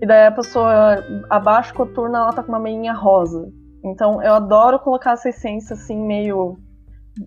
[0.00, 3.48] e daí a pessoa abaixo coturno ela tá com uma meinha rosa.
[3.84, 6.56] Então eu adoro colocar essa essência assim meio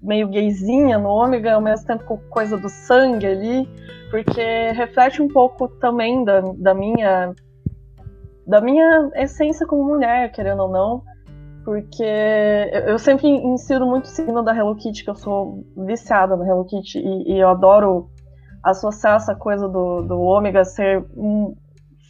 [0.02, 3.70] meio gayzinha no ômega, ao mesmo tempo com coisa do sangue ali,
[4.10, 7.34] porque reflete um pouco também da, da minha
[8.46, 11.04] da minha essência como mulher, querendo ou não,
[11.64, 12.04] porque
[12.88, 16.66] eu sempre insiro muito o signo da Hello Kitty, que eu sou viciada no Hello
[16.66, 18.10] Kitty, e, e eu adoro
[18.64, 21.56] associar essa coisa do, do ômega ser um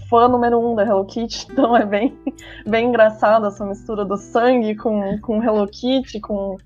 [0.09, 2.17] fã número um da Hello Kitty, então é bem,
[2.67, 6.57] bem engraçado essa mistura do sangue com, com Hello Kitty, com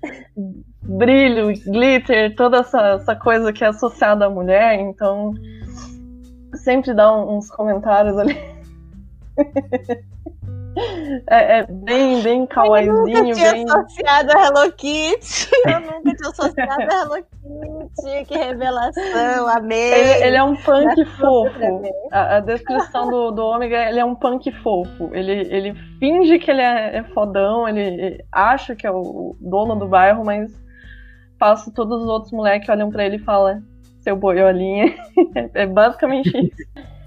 [0.82, 5.34] brilho, glitter, toda essa, essa coisa que é associada à mulher, então
[6.54, 8.57] sempre dá uns comentários ali.
[11.28, 13.64] É, é bem, bem Eu nunca kawaiizinho, tinha bem.
[13.64, 15.50] associado a Hello Kitty.
[15.66, 18.24] Eu nunca tinha associado a Hello Kitty.
[18.26, 19.92] Que revelação, amei.
[19.92, 21.82] Ele, ele é um punk fofo.
[22.12, 25.10] A, a descrição do, do ômega, ele é um punk fofo.
[25.12, 29.74] Ele, ele finge que ele é, é fodão, ele, ele acha que é o dono
[29.76, 30.52] do bairro, mas
[31.38, 33.62] passa todos os outros moleques olham pra ele e falam
[34.00, 34.94] seu boiolinha.
[35.54, 36.68] É basicamente isso.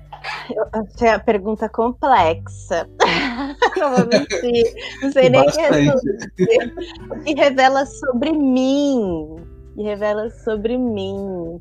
[0.56, 2.88] Eu achei a pergunta complexa.
[3.78, 4.74] Não vou mentir.
[5.02, 6.74] Não sei nem o que responder.
[7.10, 9.00] O que revela sobre mim.
[9.00, 11.60] O que revela sobre mim.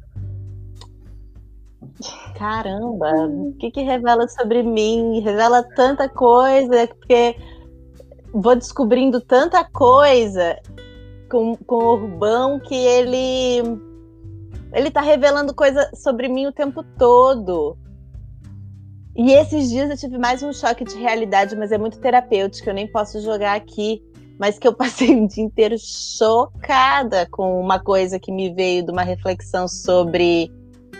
[2.38, 5.20] Caramba, o que, que revela sobre mim?
[5.20, 7.36] Revela tanta coisa, porque
[8.32, 10.58] vou descobrindo tanta coisa
[11.30, 13.62] com, com o Urbão que ele
[14.72, 17.76] ele tá revelando coisa sobre mim o tempo todo.
[19.22, 22.72] E esses dias eu tive mais um choque de realidade, mas é muito terapêutico, eu
[22.72, 24.02] nem posso jogar aqui.
[24.38, 28.90] Mas que eu passei o dia inteiro chocada com uma coisa que me veio de
[28.90, 30.50] uma reflexão sobre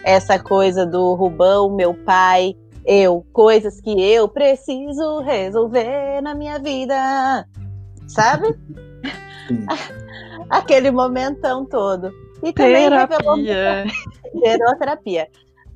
[0.04, 2.54] essa coisa do Rubão, meu pai,
[2.84, 7.48] eu, coisas que eu preciso resolver na minha vida.
[8.06, 8.54] Sabe?
[10.50, 12.12] Aquele momentão todo.
[12.42, 13.84] E também revelou Terapia.
[14.44, 15.28] Gerou terapia.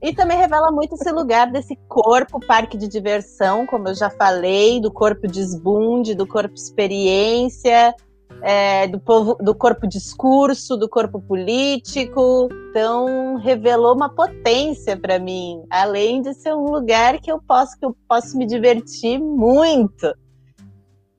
[0.02, 4.80] E também revela muito esse lugar desse corpo, parque de diversão, como eu já falei,
[4.80, 7.94] do corpo desbunde, do corpo experiência,
[8.42, 12.48] é, do, povo, do corpo discurso, do corpo político.
[12.70, 17.86] Então, revelou uma potência para mim, além de ser um lugar que eu posso, que
[17.86, 20.14] eu posso me divertir muito.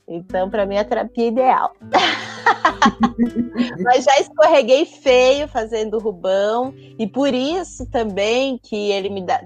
[0.07, 1.73] Então, para mim, é a terapia ideal.
[3.83, 9.43] Mas já escorreguei feio fazendo Rubão, e por isso também que ele me dá.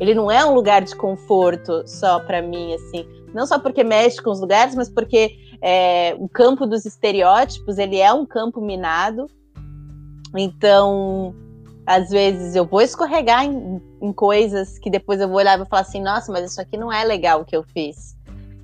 [0.00, 3.06] Ele não é um lugar de conforto só para mim, assim.
[3.34, 7.98] Não só porque mexe com os lugares, mas porque é, o campo dos estereótipos ele
[7.98, 9.26] é um campo minado.
[10.36, 11.34] Então,
[11.86, 15.66] às vezes eu vou escorregar em, em coisas que depois eu vou olhar e vou
[15.66, 18.16] falar assim, nossa, mas isso aqui não é legal o que eu fiz.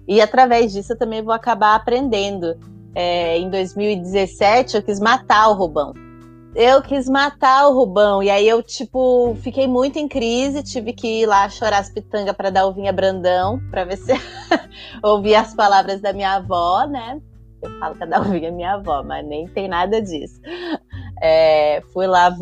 [0.07, 2.57] E através disso eu também vou acabar aprendendo.
[2.95, 5.93] É, em 2017 eu quis matar o Rubão.
[6.55, 8.23] Eu quis matar o Rubão.
[8.23, 12.35] E aí eu, tipo, fiquei muito em crise, tive que ir lá chorar as pitangas
[12.35, 14.13] para dar ovinha Brandão, para ver se
[15.03, 17.21] ouvir as palavras da minha avó, né?
[17.63, 20.41] Eu falo que a Dalvinha é minha avó, mas nem tem nada disso.
[21.21, 22.37] É, fui lá,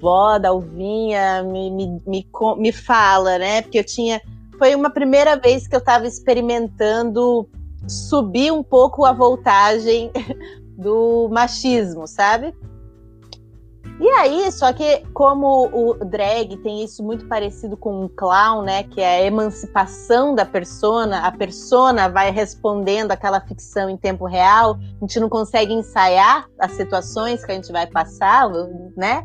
[0.00, 2.26] vó Dalvinha, me, me, me,
[2.56, 3.62] me fala, né?
[3.62, 4.20] Porque eu tinha
[4.58, 7.48] foi uma primeira vez que eu estava experimentando
[7.88, 10.10] subir um pouco a voltagem
[10.76, 12.54] do machismo, sabe?
[14.00, 18.84] E aí, só que como o drag tem isso muito parecido com um clown, né,
[18.84, 24.78] que é a emancipação da persona, a persona vai respondendo aquela ficção em tempo real,
[24.98, 28.48] a gente não consegue ensaiar as situações que a gente vai passar,
[28.96, 29.24] né?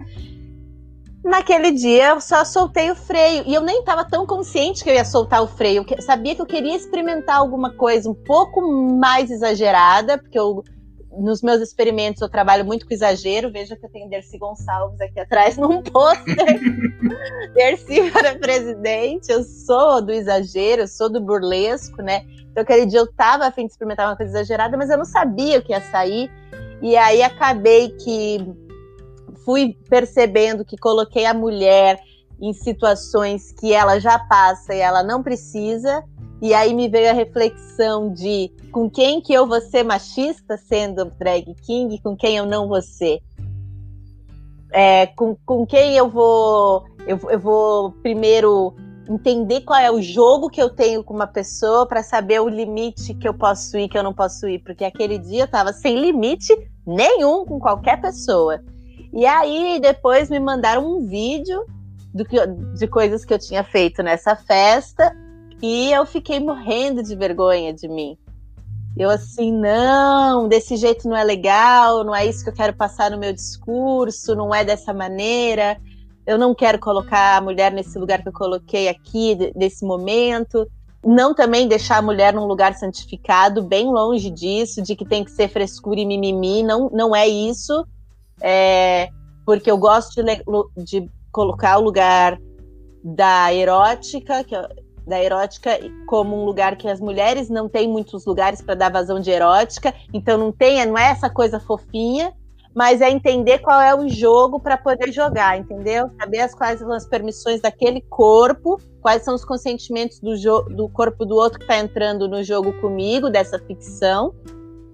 [1.23, 3.43] Naquele dia eu só soltei o freio.
[3.47, 5.85] E eu nem estava tão consciente que eu ia soltar o freio.
[5.89, 10.63] Eu sabia que eu queria experimentar alguma coisa um pouco mais exagerada, porque eu,
[11.17, 13.49] nos meus experimentos eu trabalho muito com exagero.
[13.51, 16.59] Veja que eu tenho Dercy Gonçalves aqui atrás num pôster.
[17.55, 19.31] Dercy para presidente.
[19.31, 22.25] Eu sou do exagero, eu sou do burlesco, né?
[22.51, 25.05] Então aquele dia eu estava a fim de experimentar uma coisa exagerada, mas eu não
[25.05, 26.29] sabia o que ia sair.
[26.81, 28.45] E aí acabei que
[29.43, 31.99] fui percebendo que coloquei a mulher
[32.41, 36.03] em situações que ela já passa e ela não precisa.
[36.41, 41.05] E aí me veio a reflexão de com quem que eu vou ser machista sendo
[41.17, 43.21] drag king, com quem eu não vou ser.
[44.71, 48.75] É, com, com quem eu vou eu, eu vou primeiro
[49.09, 53.13] entender qual é o jogo que eu tenho com uma pessoa para saber o limite
[53.13, 55.99] que eu posso ir, que eu não posso ir, porque aquele dia eu tava sem
[55.99, 56.53] limite
[56.85, 58.61] nenhum com qualquer pessoa.
[59.13, 61.65] E aí depois me mandaram um vídeo
[62.11, 65.15] do que, de coisas que eu tinha feito nessa festa
[65.61, 68.17] e eu fiquei morrendo de vergonha de mim.
[68.97, 73.11] Eu assim, não, desse jeito não é legal, não é isso que eu quero passar
[73.11, 75.77] no meu discurso, não é dessa maneira.
[76.25, 80.67] Eu não quero colocar a mulher nesse lugar que eu coloquei aqui, nesse momento.
[81.05, 85.31] Não também deixar a mulher num lugar santificado, bem longe disso, de que tem que
[85.31, 87.85] ser frescura e mimimi, não, não é isso
[88.43, 89.09] é,
[89.45, 90.43] porque eu gosto de,
[90.83, 92.37] de, colocar o lugar
[93.03, 94.55] da erótica, que,
[95.07, 99.19] da erótica como um lugar que as mulheres não têm muitos lugares para dar vazão
[99.19, 102.33] de erótica, então não tem, não é essa coisa fofinha,
[102.75, 106.09] mas é entender qual é o jogo para poder jogar, entendeu?
[106.19, 110.35] Saber as quais são as permissões daquele corpo, quais são os consentimentos do,
[110.69, 114.33] do corpo do outro que está entrando no jogo comigo, dessa ficção.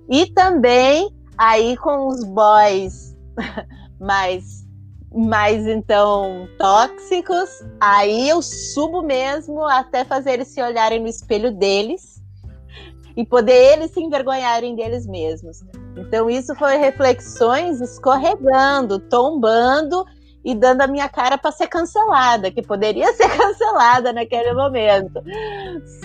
[0.10, 3.09] E também aí com os boys
[4.00, 4.68] mais
[5.12, 7.50] mais então tóxicos,
[7.82, 12.22] aí eu subo mesmo até fazer eles se olharem no espelho deles
[13.18, 15.64] e poder eles se envergonharem deles mesmos.
[15.98, 20.06] Então isso foi reflexões escorregando, tombando
[20.46, 25.24] e dando a minha cara para ser cancelada, que poderia ser cancelada naquele momento.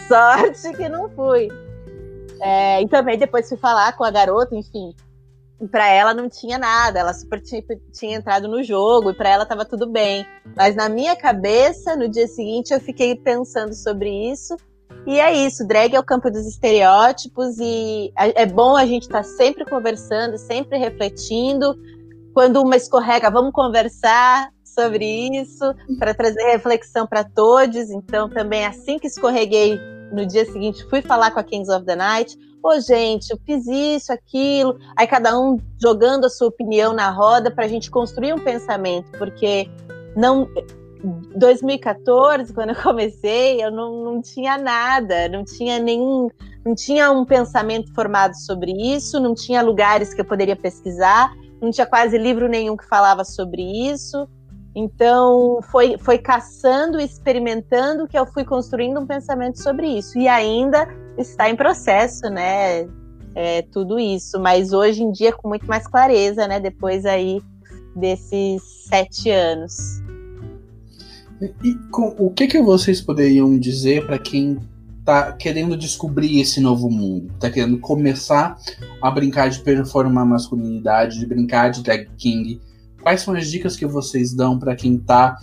[0.09, 1.49] Sorte que não fui.
[2.41, 4.95] É, e também depois fui falar com a garota, enfim,
[5.67, 7.63] para ela não tinha nada, ela super tinha,
[7.93, 10.27] tinha entrado no jogo e para ela estava tudo bem.
[10.57, 14.57] Mas na minha cabeça, no dia seguinte, eu fiquei pensando sobre isso.
[15.07, 19.19] E é isso, drag é o campo dos estereótipos e é bom a gente estar
[19.19, 21.77] tá sempre conversando, sempre refletindo.
[22.33, 25.05] Quando uma escorrega, vamos conversar sobre
[25.39, 27.91] isso para trazer reflexão para todos.
[27.91, 29.79] Então, também assim que escorreguei
[30.15, 33.67] no dia seguinte, fui falar com a Kings of the Night Pô, gente, eu fiz
[33.67, 34.79] isso, aquilo.
[34.97, 39.11] Aí cada um jogando a sua opinião na roda para a gente construir um pensamento,
[39.19, 39.69] porque
[40.17, 40.49] não.
[41.37, 46.31] 2014, quando eu comecei, eu não, não tinha nada, não tinha nenhum,
[46.65, 51.71] não tinha um pensamento formado sobre isso, não tinha lugares que eu poderia pesquisar, não
[51.71, 54.27] tinha quase livro nenhum que falava sobre isso.
[54.75, 60.19] Então, foi, foi caçando, experimentando que eu fui construindo um pensamento sobre isso.
[60.19, 62.89] E ainda está em processo, né?
[63.37, 64.41] É, tudo isso.
[64.41, 66.59] Mas hoje em dia, com muito mais clareza, né?
[66.59, 67.41] Depois aí
[67.95, 70.03] desses sete anos.
[71.63, 74.59] E com, o que, que vocês poderiam dizer para quem
[74.99, 78.59] está querendo descobrir esse novo mundo, está querendo começar
[79.03, 82.61] a brincar de performar masculinidade, de brincar de drag king?
[83.05, 85.37] Quais são as dicas que vocês dão para quem tá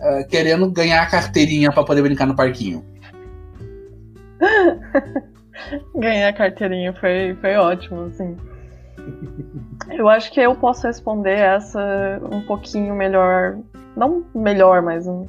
[0.00, 2.84] uh, querendo ganhar a carteirinha para poder brincar no parquinho?
[5.94, 8.36] Ganhei a carteirinha, foi, foi ótimo, assim.
[9.90, 13.58] Eu acho que eu posso responder essa um pouquinho melhor.
[13.96, 15.26] Não melhor, mas um,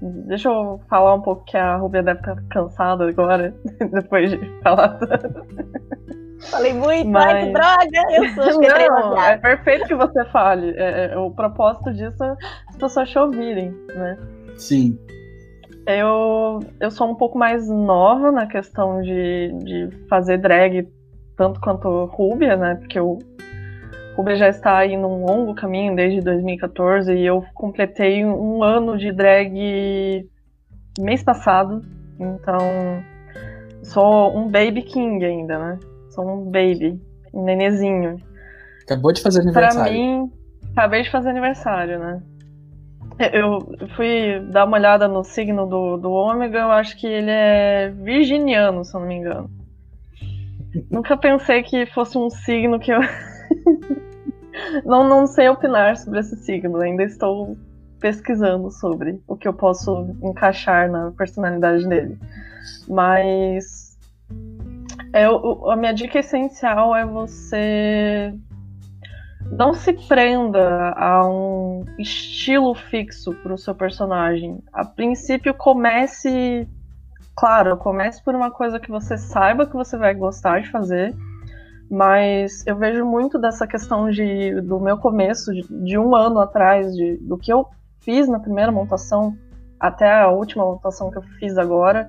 [0.00, 3.54] Deixa eu falar um pouco que a Rubia deve estar cansada agora,
[3.92, 4.98] depois de falar.
[6.40, 7.34] Falei muito, Mas...
[7.34, 8.12] ai que droga!
[8.12, 10.74] Eu sou Não, é perfeito que você fale.
[10.76, 12.36] É, é, o propósito disso é
[12.68, 14.18] as pessoas te ouvirem, né?
[14.56, 14.98] Sim.
[15.86, 20.88] Eu, eu sou um pouco mais nova na questão de, de fazer drag,
[21.36, 22.74] tanto quanto Rubia, né?
[22.74, 23.18] Porque o
[24.16, 29.12] Rubia já está aí num longo caminho desde 2014 e eu completei um ano de
[29.12, 30.28] drag
[30.98, 31.82] mês passado.
[32.18, 32.58] Então,
[33.82, 35.78] sou um baby king ainda, né?
[36.16, 36.98] Sou um baby,
[37.32, 38.16] um nenezinho.
[38.84, 39.82] Acabou de fazer aniversário.
[39.82, 40.32] Pra mim,
[40.72, 42.22] acabei de fazer aniversário, né?
[43.32, 43.60] Eu
[43.94, 48.82] fui dar uma olhada no signo do, do ômega, eu acho que ele é virginiano,
[48.82, 49.50] se eu não me engano.
[50.90, 53.00] Nunca pensei que fosse um signo que eu.
[54.84, 57.58] não, não sei opinar sobre esse signo, ainda estou
[58.00, 62.18] pesquisando sobre o que eu posso encaixar na personalidade dele.
[62.88, 63.85] Mas
[65.16, 68.34] é, a minha dica essencial é você
[69.50, 74.62] não se prenda a um estilo fixo para o seu personagem.
[74.72, 76.68] A princípio, comece.
[77.34, 81.14] Claro, comece por uma coisa que você saiba que você vai gostar de fazer,
[81.90, 86.94] mas eu vejo muito dessa questão de, do meu começo, de, de um ano atrás,
[86.94, 87.66] de, do que eu
[88.00, 89.36] fiz na primeira montação
[89.78, 92.08] até a última montação que eu fiz agora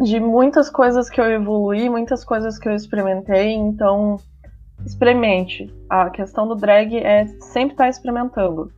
[0.00, 4.16] de muitas coisas que eu evolui, muitas coisas que eu experimentei, então
[4.84, 5.72] experimente.
[5.88, 8.70] A questão do drag é sempre estar tá experimentando.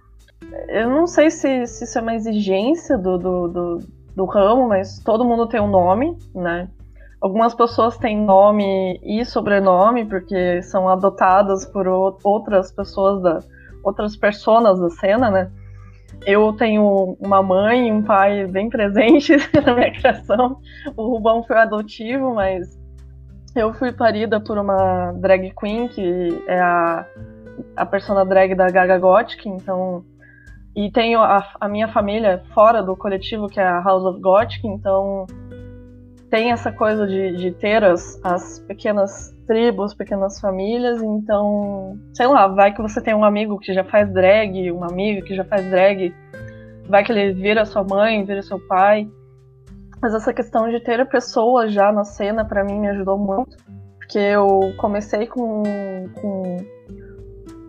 [0.68, 3.78] Eu não sei se, se isso é uma exigência do, do, do,
[4.14, 6.68] do ramo, mas todo mundo tem um nome, né?
[7.20, 13.40] Algumas pessoas têm nome e sobrenome porque são adotadas por outras pessoas da
[13.82, 15.50] outras personas da cena, né?
[16.26, 20.58] Eu tenho uma mãe e um pai bem presentes na minha criação.
[20.96, 22.78] O Rubão foi adotivo, mas
[23.54, 27.06] eu fui parida por uma drag queen, que é a,
[27.76, 30.04] a persona drag da Gaga Gothic, então.
[30.74, 34.66] E tenho a, a minha família fora do coletivo, que é a House of Gothic,
[34.66, 35.24] então
[36.34, 42.48] tem essa coisa de, de ter as, as pequenas tribos, pequenas famílias, então, sei lá,
[42.48, 45.64] vai que você tem um amigo que já faz drag, uma amiga que já faz
[45.70, 46.12] drag,
[46.88, 49.08] vai que ele vira sua mãe, vira seu pai.
[50.02, 53.56] Mas essa questão de ter pessoas já na cena, para mim, me ajudou muito,
[53.96, 55.62] porque eu comecei com,
[56.20, 56.56] com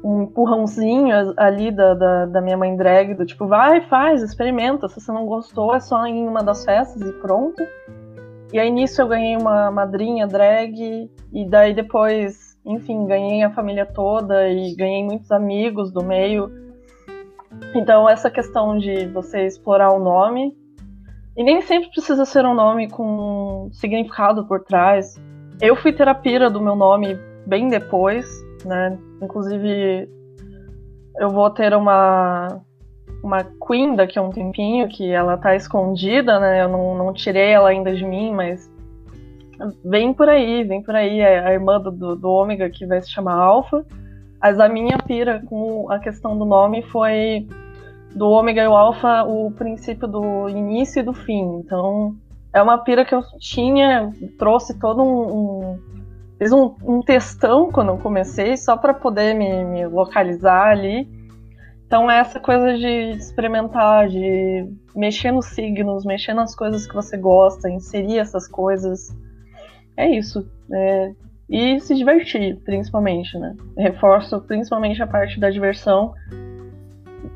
[0.03, 4.99] um empurrãozinho ali da, da, da, minha mãe drag, do tipo, vai, faz, experimenta, se
[4.99, 7.63] você não gostou, é só em uma das festas e pronto.
[8.55, 13.85] E aí nisso eu ganhei uma madrinha drag, e daí depois, enfim, ganhei a família
[13.85, 16.49] toda e ganhei muitos amigos do meio.
[17.75, 20.55] Então essa questão de você explorar o nome,
[21.35, 25.21] e nem sempre precisa ser um nome com significado por trás.
[25.59, 28.25] Eu fui terapia do meu nome bem depois,
[28.63, 28.97] né?
[29.21, 30.09] Inclusive
[31.19, 32.61] eu vou ter uma
[33.25, 36.61] uma Queen daqui a um tempinho, que ela tá escondida, né?
[36.61, 38.71] Eu não, não tirei ela ainda de mim, mas
[39.83, 41.19] vem por aí, vem por aí.
[41.19, 43.83] É a irmã do, do Ômega que vai se chamar Alpha.
[44.39, 47.47] Mas a minha pira com a questão do nome foi
[48.15, 51.61] do Ômega e o Alpha o princípio do início e do fim.
[51.63, 52.15] Então
[52.53, 55.71] é uma pira que eu tinha, trouxe todo um.
[55.73, 55.79] um
[56.37, 61.24] fiz um, um textão quando eu comecei, só para poder me, me localizar ali.
[61.85, 67.15] Então é essa coisa de experimentar, de mexer nos signos, mexer nas coisas que você
[67.15, 69.15] gosta, inserir essas coisas.
[69.95, 70.49] É isso.
[70.71, 71.11] É...
[71.47, 73.55] E se divertir, principalmente, né?
[73.77, 76.13] Reforço principalmente a parte da diversão.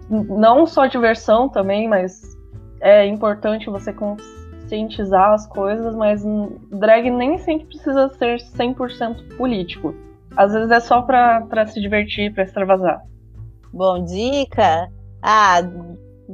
[0.09, 2.19] Não só diversão também, mas
[2.81, 6.23] é importante você conscientizar as coisas, mas
[6.71, 9.93] drag nem sempre precisa ser 100% político.
[10.35, 13.03] Às vezes é só pra se divertir, pra extravasar.
[13.73, 14.91] Bom, dica?
[15.21, 15.61] Ah,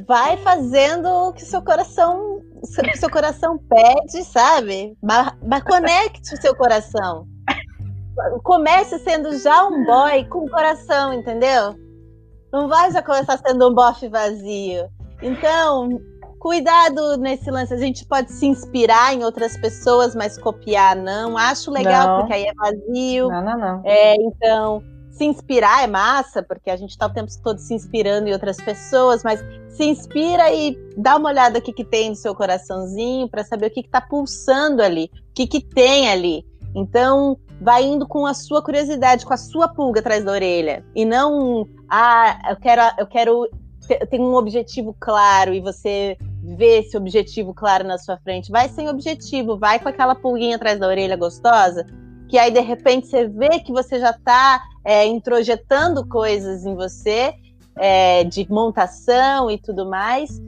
[0.07, 4.97] vai fazendo o que seu coração, o que seu coração pede, sabe?
[5.01, 7.25] Mas, conecte o seu coração.
[8.43, 11.75] Comece sendo já um boy com coração, entendeu?
[12.51, 14.87] Não vai já começar sendo um bofe vazio.
[15.21, 15.89] Então,
[16.39, 17.73] cuidado nesse lance.
[17.73, 21.37] A gente pode se inspirar em outras pessoas, mas copiar não.
[21.37, 22.19] Acho legal, não.
[22.19, 23.27] porque aí é vazio.
[23.29, 23.81] Não, não, não.
[23.83, 24.81] É, então,
[25.15, 28.57] se inspirar é massa, porque a gente está o tempo todo se inspirando em outras
[28.57, 29.39] pessoas, mas
[29.69, 33.67] se inspira e dá uma olhada o que, que tem no seu coraçãozinho para saber
[33.67, 36.45] o que está pulsando ali, o que, que tem ali.
[36.75, 40.85] Então, vai indo com a sua curiosidade, com a sua pulga atrás da orelha.
[40.93, 43.49] E não, ah, eu quero, eu quero
[43.87, 48.51] ter um objetivo claro e você vê esse objetivo claro na sua frente.
[48.51, 51.85] Vai sem objetivo, vai com aquela pulguinha atrás da orelha gostosa,
[52.27, 57.33] que aí de repente você vê que você já está é, introjetando coisas em você,
[57.75, 60.39] é, de montação e tudo mais,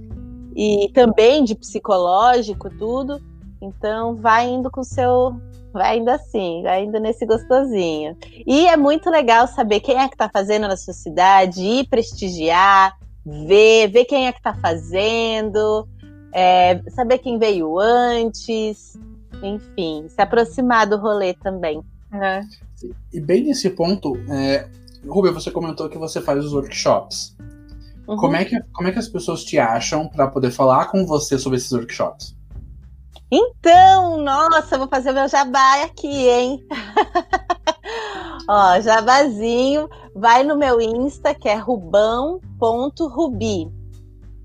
[0.55, 3.19] e também de psicológico, tudo.
[3.61, 5.35] Então vai indo com o seu.
[5.73, 8.15] Vai indo assim, vai indo nesse gostosinho.
[8.45, 12.97] E é muito legal saber quem é que está fazendo na sua cidade, ir prestigiar,
[13.25, 15.87] ver, ver quem é que está fazendo,
[16.33, 18.97] é, saber quem veio antes,
[19.43, 21.83] enfim, se aproximar do rolê também.
[22.11, 22.41] É.
[23.11, 24.67] E bem nesse ponto, é,
[25.07, 27.35] Rubia, você comentou que você faz os workshops.
[28.07, 28.17] Uhum.
[28.17, 31.37] Como, é que, como é que as pessoas te acham para poder falar com você
[31.37, 32.35] sobre esses workshops?
[33.29, 36.65] Então, nossa, vou fazer o meu jabá aqui, hein?
[38.49, 42.39] Ó, jabazinho, vai no meu Insta, que é rubão.rubi.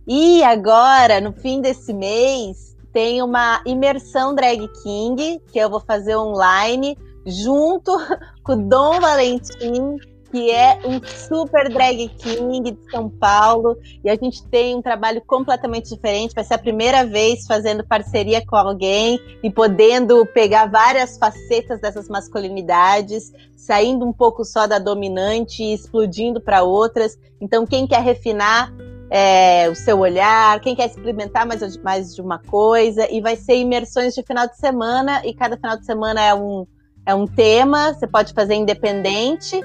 [0.08, 6.16] E agora, no fim desse mês, tem uma imersão Drag King, que eu vou fazer
[6.16, 7.92] online, junto
[8.42, 9.98] com o Dom Valentim,
[10.32, 15.20] que é um super drag king de São Paulo, e a gente tem um trabalho
[15.26, 16.34] completamente diferente.
[16.34, 22.08] Vai ser a primeira vez fazendo parceria com alguém e podendo pegar várias facetas dessas
[22.08, 27.18] masculinidades, saindo um pouco só da dominante e explodindo para outras.
[27.38, 28.72] Então, quem quer refinar
[29.10, 33.56] é, o seu olhar, quem quer experimentar mais, mais de uma coisa, e vai ser
[33.56, 36.66] imersões de final de semana, e cada final de semana é um,
[37.04, 39.60] é um tema, você pode fazer independente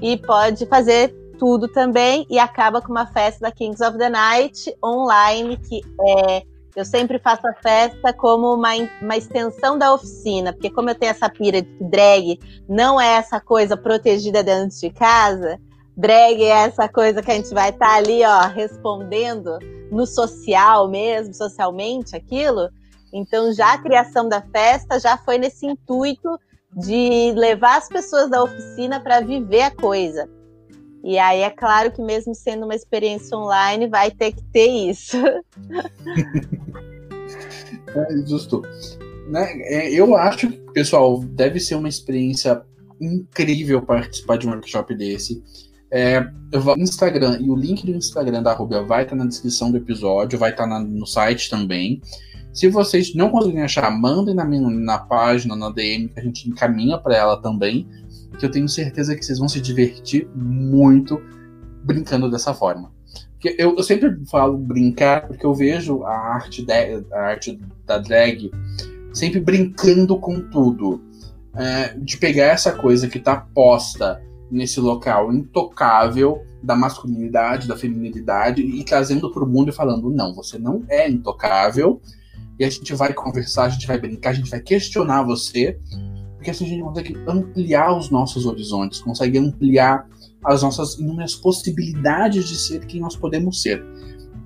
[0.00, 4.74] e pode fazer tudo também e acaba com uma festa da Kings of the Night
[4.82, 6.42] online que é
[6.76, 8.70] eu sempre faço a festa como uma,
[9.02, 13.14] uma extensão da oficina, porque como eu tenho essa pira de que drag não é
[13.14, 15.58] essa coisa protegida dentro de casa,
[15.96, 19.58] drag é essa coisa que a gente vai estar tá ali, ó, respondendo
[19.90, 22.68] no social mesmo, socialmente aquilo.
[23.12, 26.38] Então já a criação da festa já foi nesse intuito
[26.78, 30.28] de levar as pessoas da oficina para viver a coisa.
[31.02, 35.16] E aí é claro que mesmo sendo uma experiência online, vai ter que ter isso.
[37.94, 38.62] é justo.
[39.28, 39.46] Né?
[39.62, 42.62] É, eu acho que, pessoal, deve ser uma experiência
[43.00, 45.42] incrível participar de um workshop desse.
[45.90, 46.22] É,
[46.76, 50.50] Instagram e o link do Instagram da Rubia vai estar na descrição do episódio, vai
[50.50, 52.02] estar na, no site também.
[52.52, 56.48] Se vocês não conseguirem achar, mandem na, minha, na página, na DM, que a gente
[56.48, 57.86] encaminha para ela também.
[58.38, 61.20] Que eu tenho certeza que vocês vão se divertir muito
[61.84, 62.92] brincando dessa forma.
[63.32, 66.72] Porque eu, eu sempre falo brincar, porque eu vejo a arte, de,
[67.12, 68.50] a arte da drag
[69.12, 71.02] sempre brincando com tudo.
[71.54, 78.62] É, de pegar essa coisa que está posta nesse local intocável da masculinidade, da feminilidade
[78.62, 82.00] e trazendo para o mundo e falando: não, você não é intocável,
[82.58, 85.78] e a gente vai conversar, a gente vai brincar, a gente vai questionar você,
[86.34, 90.06] porque assim a gente consegue ampliar os nossos horizontes, consegue ampliar
[90.44, 93.84] as nossas inúmeras possibilidades de ser quem nós podemos ser.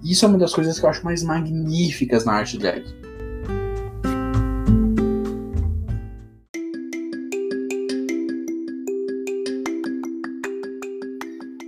[0.05, 2.85] Isso é uma das coisas que eu acho mais magníficas na arte drag.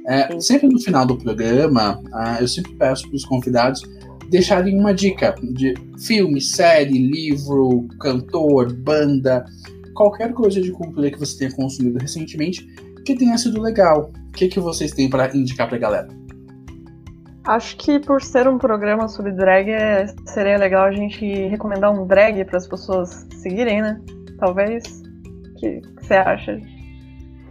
[0.06, 3.82] É, sempre no final do programa, uh, eu sempre peço para os convidados
[4.30, 9.44] deixarem uma dica de filme, série, livro, cantor, banda,
[9.94, 12.66] qualquer coisa de cultura que você tenha consumido recentemente
[13.04, 14.10] que tenha sido legal.
[14.28, 16.08] O que, que vocês têm para indicar para a galera?
[17.46, 22.06] Acho que por ser um programa sobre drag, é, seria legal a gente recomendar um
[22.06, 24.00] drag para as pessoas seguirem, né?
[24.38, 24.82] Talvez.
[24.84, 26.58] O que você acha?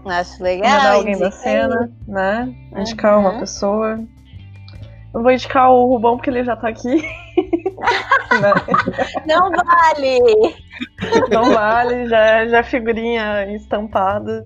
[0.06, 0.72] Acho legal.
[0.72, 2.54] Recomendar alguém da cena, né?
[2.76, 3.22] Indicar uhum.
[3.22, 4.04] uma pessoa.
[5.14, 6.90] Eu vou indicar o Rubão porque ele já tá aqui.
[9.28, 10.20] Não vale!
[11.30, 14.44] Não vale, já, já é figurinha estampada.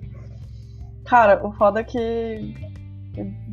[1.06, 2.54] Cara, o foda é que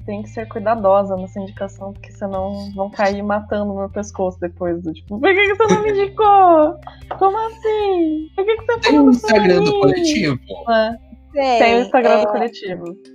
[0.05, 4.83] tem que ser cuidadosa nessa indicação, porque senão vão cair matando no meu pescoço depois
[4.83, 6.77] do tipo, por que, que você não me indicou?
[7.17, 8.29] Como assim?
[8.35, 10.39] Por que, que você Tem o Instagram do coletivo?
[10.69, 10.97] É.
[11.33, 12.21] Tem, tem o Instagram é...
[12.21, 13.14] do coletivo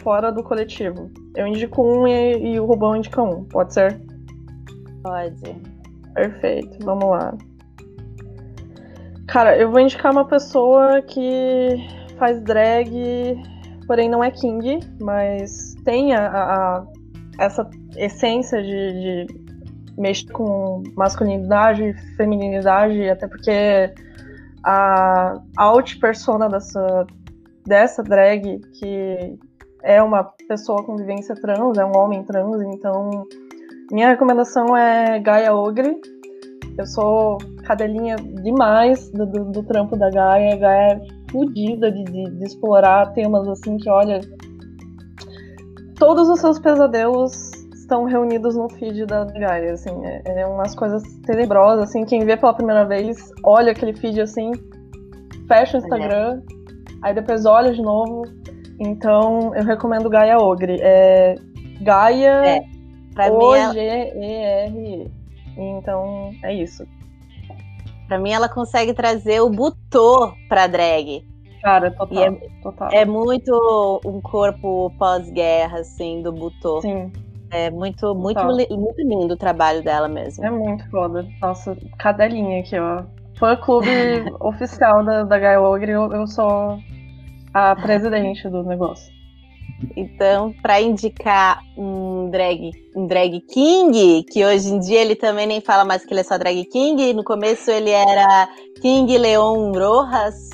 [0.03, 1.09] fora do coletivo.
[1.37, 4.03] Eu indico um e, e o Rubão indica um, pode ser?
[5.03, 5.57] Pode.
[6.13, 7.33] Perfeito, vamos lá.
[9.29, 11.87] Cara, eu vou indicar uma pessoa que
[12.19, 13.41] faz drag,
[13.89, 16.87] porém não é king, mas tem a, a
[17.39, 19.27] essa essência de, de
[19.97, 23.93] mexer com masculinidade, feminilidade, até porque
[24.65, 27.07] a alt persona dessa,
[27.67, 29.39] dessa drag, que
[29.83, 33.27] é uma pessoa com vivência trans, é um homem trans, então
[33.91, 35.99] minha recomendação é Gaia Ogre.
[36.77, 40.57] Eu sou cadelinha demais do, do, do trampo da Gaia.
[40.57, 44.21] Gaia fodida de, de, de, explorar temas assim que, olha.
[45.97, 49.91] Todos os seus pesadelos estão reunidos no feed da Gaia, assim.
[50.05, 52.05] É, é umas coisas tenebrosas, assim.
[52.05, 54.53] Quem vê pela primeira vez, olha aquele feed assim,
[55.49, 56.43] fecha o Instagram,
[57.03, 58.23] aí depois olha de novo.
[58.79, 60.79] Então, eu recomendo Gaia Ogre.
[60.81, 61.35] É
[61.81, 62.47] Gaia.
[62.47, 62.79] É
[63.19, 65.11] Pra O-G-E-R-E.
[65.57, 66.87] Então, é isso.
[68.09, 71.23] Pra mim, ela consegue trazer o butô pra drag.
[71.63, 72.25] Cara, total.
[72.25, 72.31] É,
[72.63, 72.89] total.
[72.91, 76.81] é muito um corpo pós-guerra, assim, do butô.
[76.81, 77.13] Sim.
[77.51, 80.45] É muito, muito, muito lindo o trabalho dela mesmo.
[80.45, 81.27] É muito foda.
[81.41, 83.05] Nossa, cadelinha aqui, ó.
[83.39, 83.89] Fã clube
[84.41, 86.79] oficial da, da Gaia Ogre, eu, eu sou
[87.55, 89.13] a presidente do negócio.
[89.97, 95.61] Então, para indicar um drag, um drag king, que hoje em dia ele também nem
[95.61, 98.49] fala mais que ele é só drag king, no começo ele era
[98.81, 100.51] King Leon Rojas,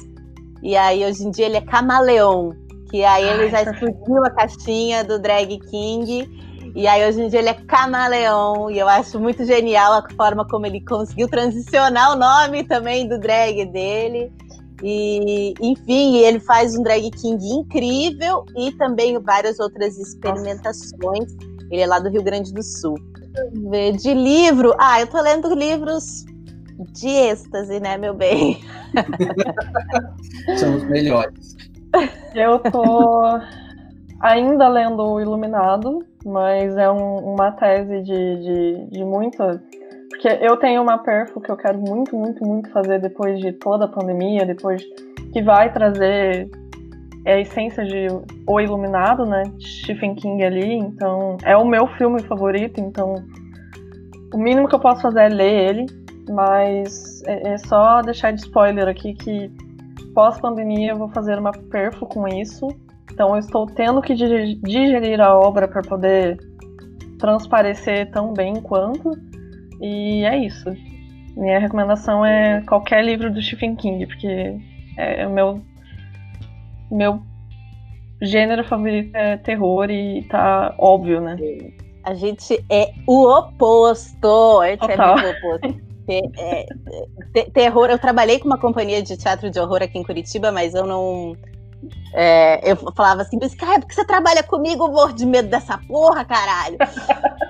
[0.62, 2.52] e aí hoje em dia ele é Camaleon,
[2.90, 6.28] que aí ele já explodiu a caixinha do drag king,
[6.74, 10.46] e aí hoje em dia ele é Camaleon, e eu acho muito genial a forma
[10.46, 14.30] como ele conseguiu transicionar o nome também do drag dele.
[14.82, 21.32] E, enfim, ele faz um drag king incrível e também várias outras experimentações.
[21.70, 22.98] Ele é lá do Rio Grande do Sul.
[24.00, 26.24] De livro, ah, eu tô lendo livros
[26.92, 28.60] de êxtase, né, meu bem?
[30.56, 31.56] São os melhores.
[32.34, 33.40] Eu tô
[34.20, 39.62] ainda lendo o Iluminado, mas é um, uma tese de, de, de muita
[40.24, 43.84] porque eu tenho uma perfo que eu quero muito, muito, muito fazer depois de toda
[43.84, 44.82] a pandemia, depois
[45.34, 46.48] que vai trazer
[47.26, 48.06] a essência de
[48.46, 49.42] O Iluminado, né?
[49.60, 50.78] Stephen King ali.
[50.78, 53.16] Então, é o meu filme favorito, então
[54.32, 55.86] o mínimo que eu posso fazer é ler ele,
[56.30, 59.50] mas é, é só deixar de spoiler aqui que
[60.14, 62.66] pós-pandemia eu vou fazer uma perfo com isso.
[63.12, 66.38] Então eu estou tendo que digerir a obra para poder
[67.18, 69.33] transparecer tão bem quanto.
[69.80, 70.74] E é isso.
[71.36, 74.56] Minha recomendação é qualquer livro do Stephen King, porque
[74.96, 75.60] é o meu
[76.90, 77.20] meu
[78.22, 81.36] gênero favorito é terror e tá óbvio, né?
[82.04, 84.60] A gente é o oposto.
[84.60, 85.18] A gente é Total.
[85.18, 85.84] é o oposto.
[86.06, 86.66] É,
[87.34, 87.88] é, terror.
[87.90, 91.34] Eu trabalhei com uma companhia de teatro de horror aqui em Curitiba, mas eu não.
[92.14, 94.84] É, eu falava assim, mas cara, por que você trabalha comigo?
[94.84, 96.76] Eu morro de medo dessa porra, caralho.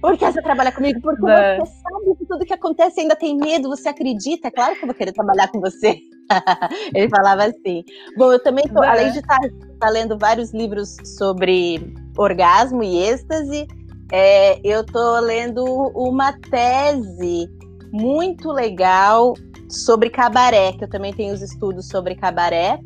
[0.00, 1.00] Porque você trabalha comigo?
[1.00, 1.58] Porque é.
[1.58, 4.48] você sabe que tudo que acontece ainda tem medo, você acredita?
[4.48, 5.98] É claro que eu vou querer trabalhar com você.
[6.94, 7.84] Ele falava assim.
[8.16, 8.88] Bom, eu também tô, é.
[8.88, 9.48] além de estar tá,
[9.80, 13.66] tá lendo vários livros sobre orgasmo e êxtase,
[14.12, 15.64] é, eu tô lendo
[15.94, 17.48] uma tese
[17.92, 19.34] muito legal
[19.68, 22.78] sobre cabaré, que eu também tenho os estudos sobre cabaré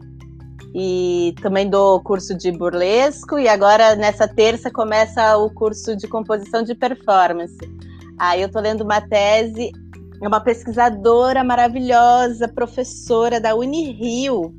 [0.74, 6.62] e também dou curso de burlesco e agora nessa terça começa o curso de composição
[6.62, 7.58] de performance.
[8.18, 9.70] Aí eu tô lendo uma tese,
[10.20, 14.54] é uma pesquisadora maravilhosa, professora da Unirio.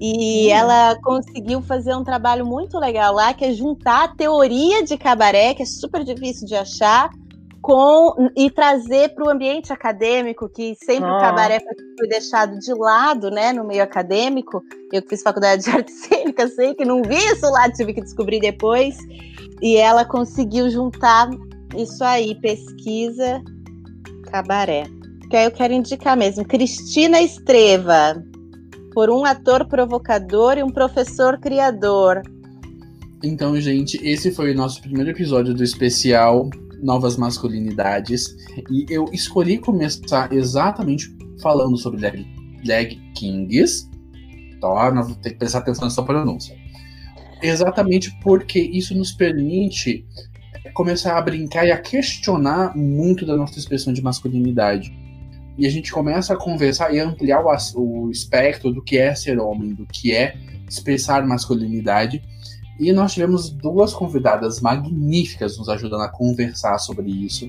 [0.00, 0.50] E hum.
[0.50, 5.54] ela conseguiu fazer um trabalho muito legal lá, que é juntar a teoria de cabaré,
[5.54, 7.10] que é super difícil de achar,
[7.62, 11.16] com e trazer para o ambiente acadêmico, que sempre ah.
[11.16, 11.60] o cabaré
[11.96, 14.62] foi deixado de lado, né, no meio acadêmico.
[14.92, 18.02] Eu que fiz faculdade de arte cênica, sei que não vi isso lá, tive que
[18.02, 18.98] descobrir depois.
[19.62, 21.30] E ela conseguiu juntar
[21.76, 23.40] isso aí, pesquisa,
[24.24, 24.84] cabaré.
[25.30, 28.22] Que aí eu quero indicar mesmo, Cristina Estreva,
[28.92, 32.22] por um ator provocador e um professor criador.
[33.22, 36.50] Então, gente, esse foi o nosso primeiro episódio do especial
[36.82, 38.36] novas masculinidades.
[38.70, 42.26] E eu escolhi começar exatamente falando sobre drag,
[42.64, 43.88] drag kings.
[44.60, 44.90] Tá?
[44.92, 46.56] Nós vamos ter que prestar atenção nessa pronúncia.
[47.40, 50.06] Exatamente porque isso nos permite
[50.74, 54.92] começar a brincar e a questionar muito da nossa expressão de masculinidade.
[55.58, 59.38] e a gente começa a conversar e ampliar o, o espectro do que é ser
[59.38, 60.34] homem, do que é
[60.66, 62.22] expressar masculinidade.
[62.82, 67.48] E nós tivemos duas convidadas magníficas nos ajudando a conversar sobre isso,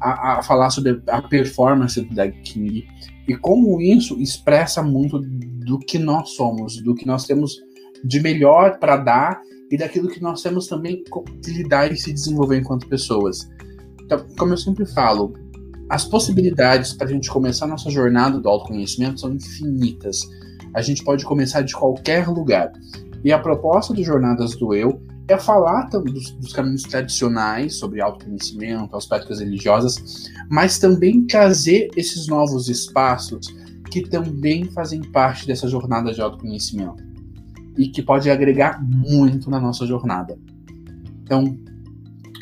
[0.00, 2.86] a, a falar sobre a performance do Drag King
[3.26, 7.56] e como isso expressa muito do que nós somos, do que nós temos
[8.04, 9.40] de melhor para dar
[9.72, 11.02] e daquilo que nós temos também
[11.40, 13.50] de lidar e se desenvolver enquanto pessoas.
[14.04, 15.34] Então, como eu sempre falo,
[15.88, 20.20] as possibilidades para a gente começar nossa jornada do autoconhecimento são infinitas.
[20.72, 22.72] A gente pode começar de qualquer lugar.
[23.24, 28.96] E a proposta do Jornadas do Eu é falar dos, dos caminhos tradicionais sobre autoconhecimento,
[28.96, 33.46] as práticas religiosas, mas também trazer esses novos espaços
[33.90, 37.02] que também fazem parte dessa jornada de autoconhecimento
[37.76, 40.38] e que pode agregar muito na nossa jornada.
[41.22, 41.56] Então,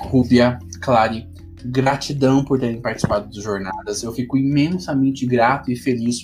[0.00, 1.28] Rúbia, Clary,
[1.64, 4.02] Gratidão por terem participado das jornadas.
[4.02, 6.22] Eu fico imensamente grato e feliz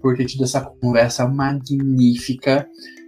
[0.00, 2.66] por ter tido essa conversa magnífica.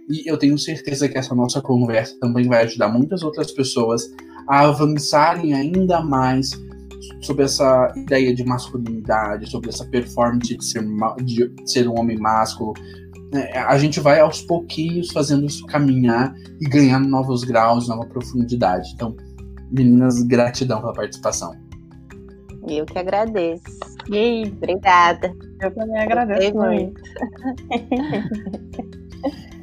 [0.09, 4.11] E eu tenho certeza que essa nossa conversa também vai ajudar muitas outras pessoas
[4.47, 6.51] a avançarem ainda mais
[7.21, 10.83] sobre essa ideia de masculinidade, sobre essa performance de ser,
[11.23, 12.73] de ser um homem másculo.
[13.33, 18.91] É, a gente vai aos pouquinhos fazendo isso caminhar e ganhando novos graus, nova profundidade.
[18.93, 19.15] Então,
[19.71, 21.55] meninas, gratidão pela participação.
[22.67, 23.63] Eu que agradeço.
[24.11, 25.33] E Obrigada.
[25.61, 27.01] Eu também agradeço muito.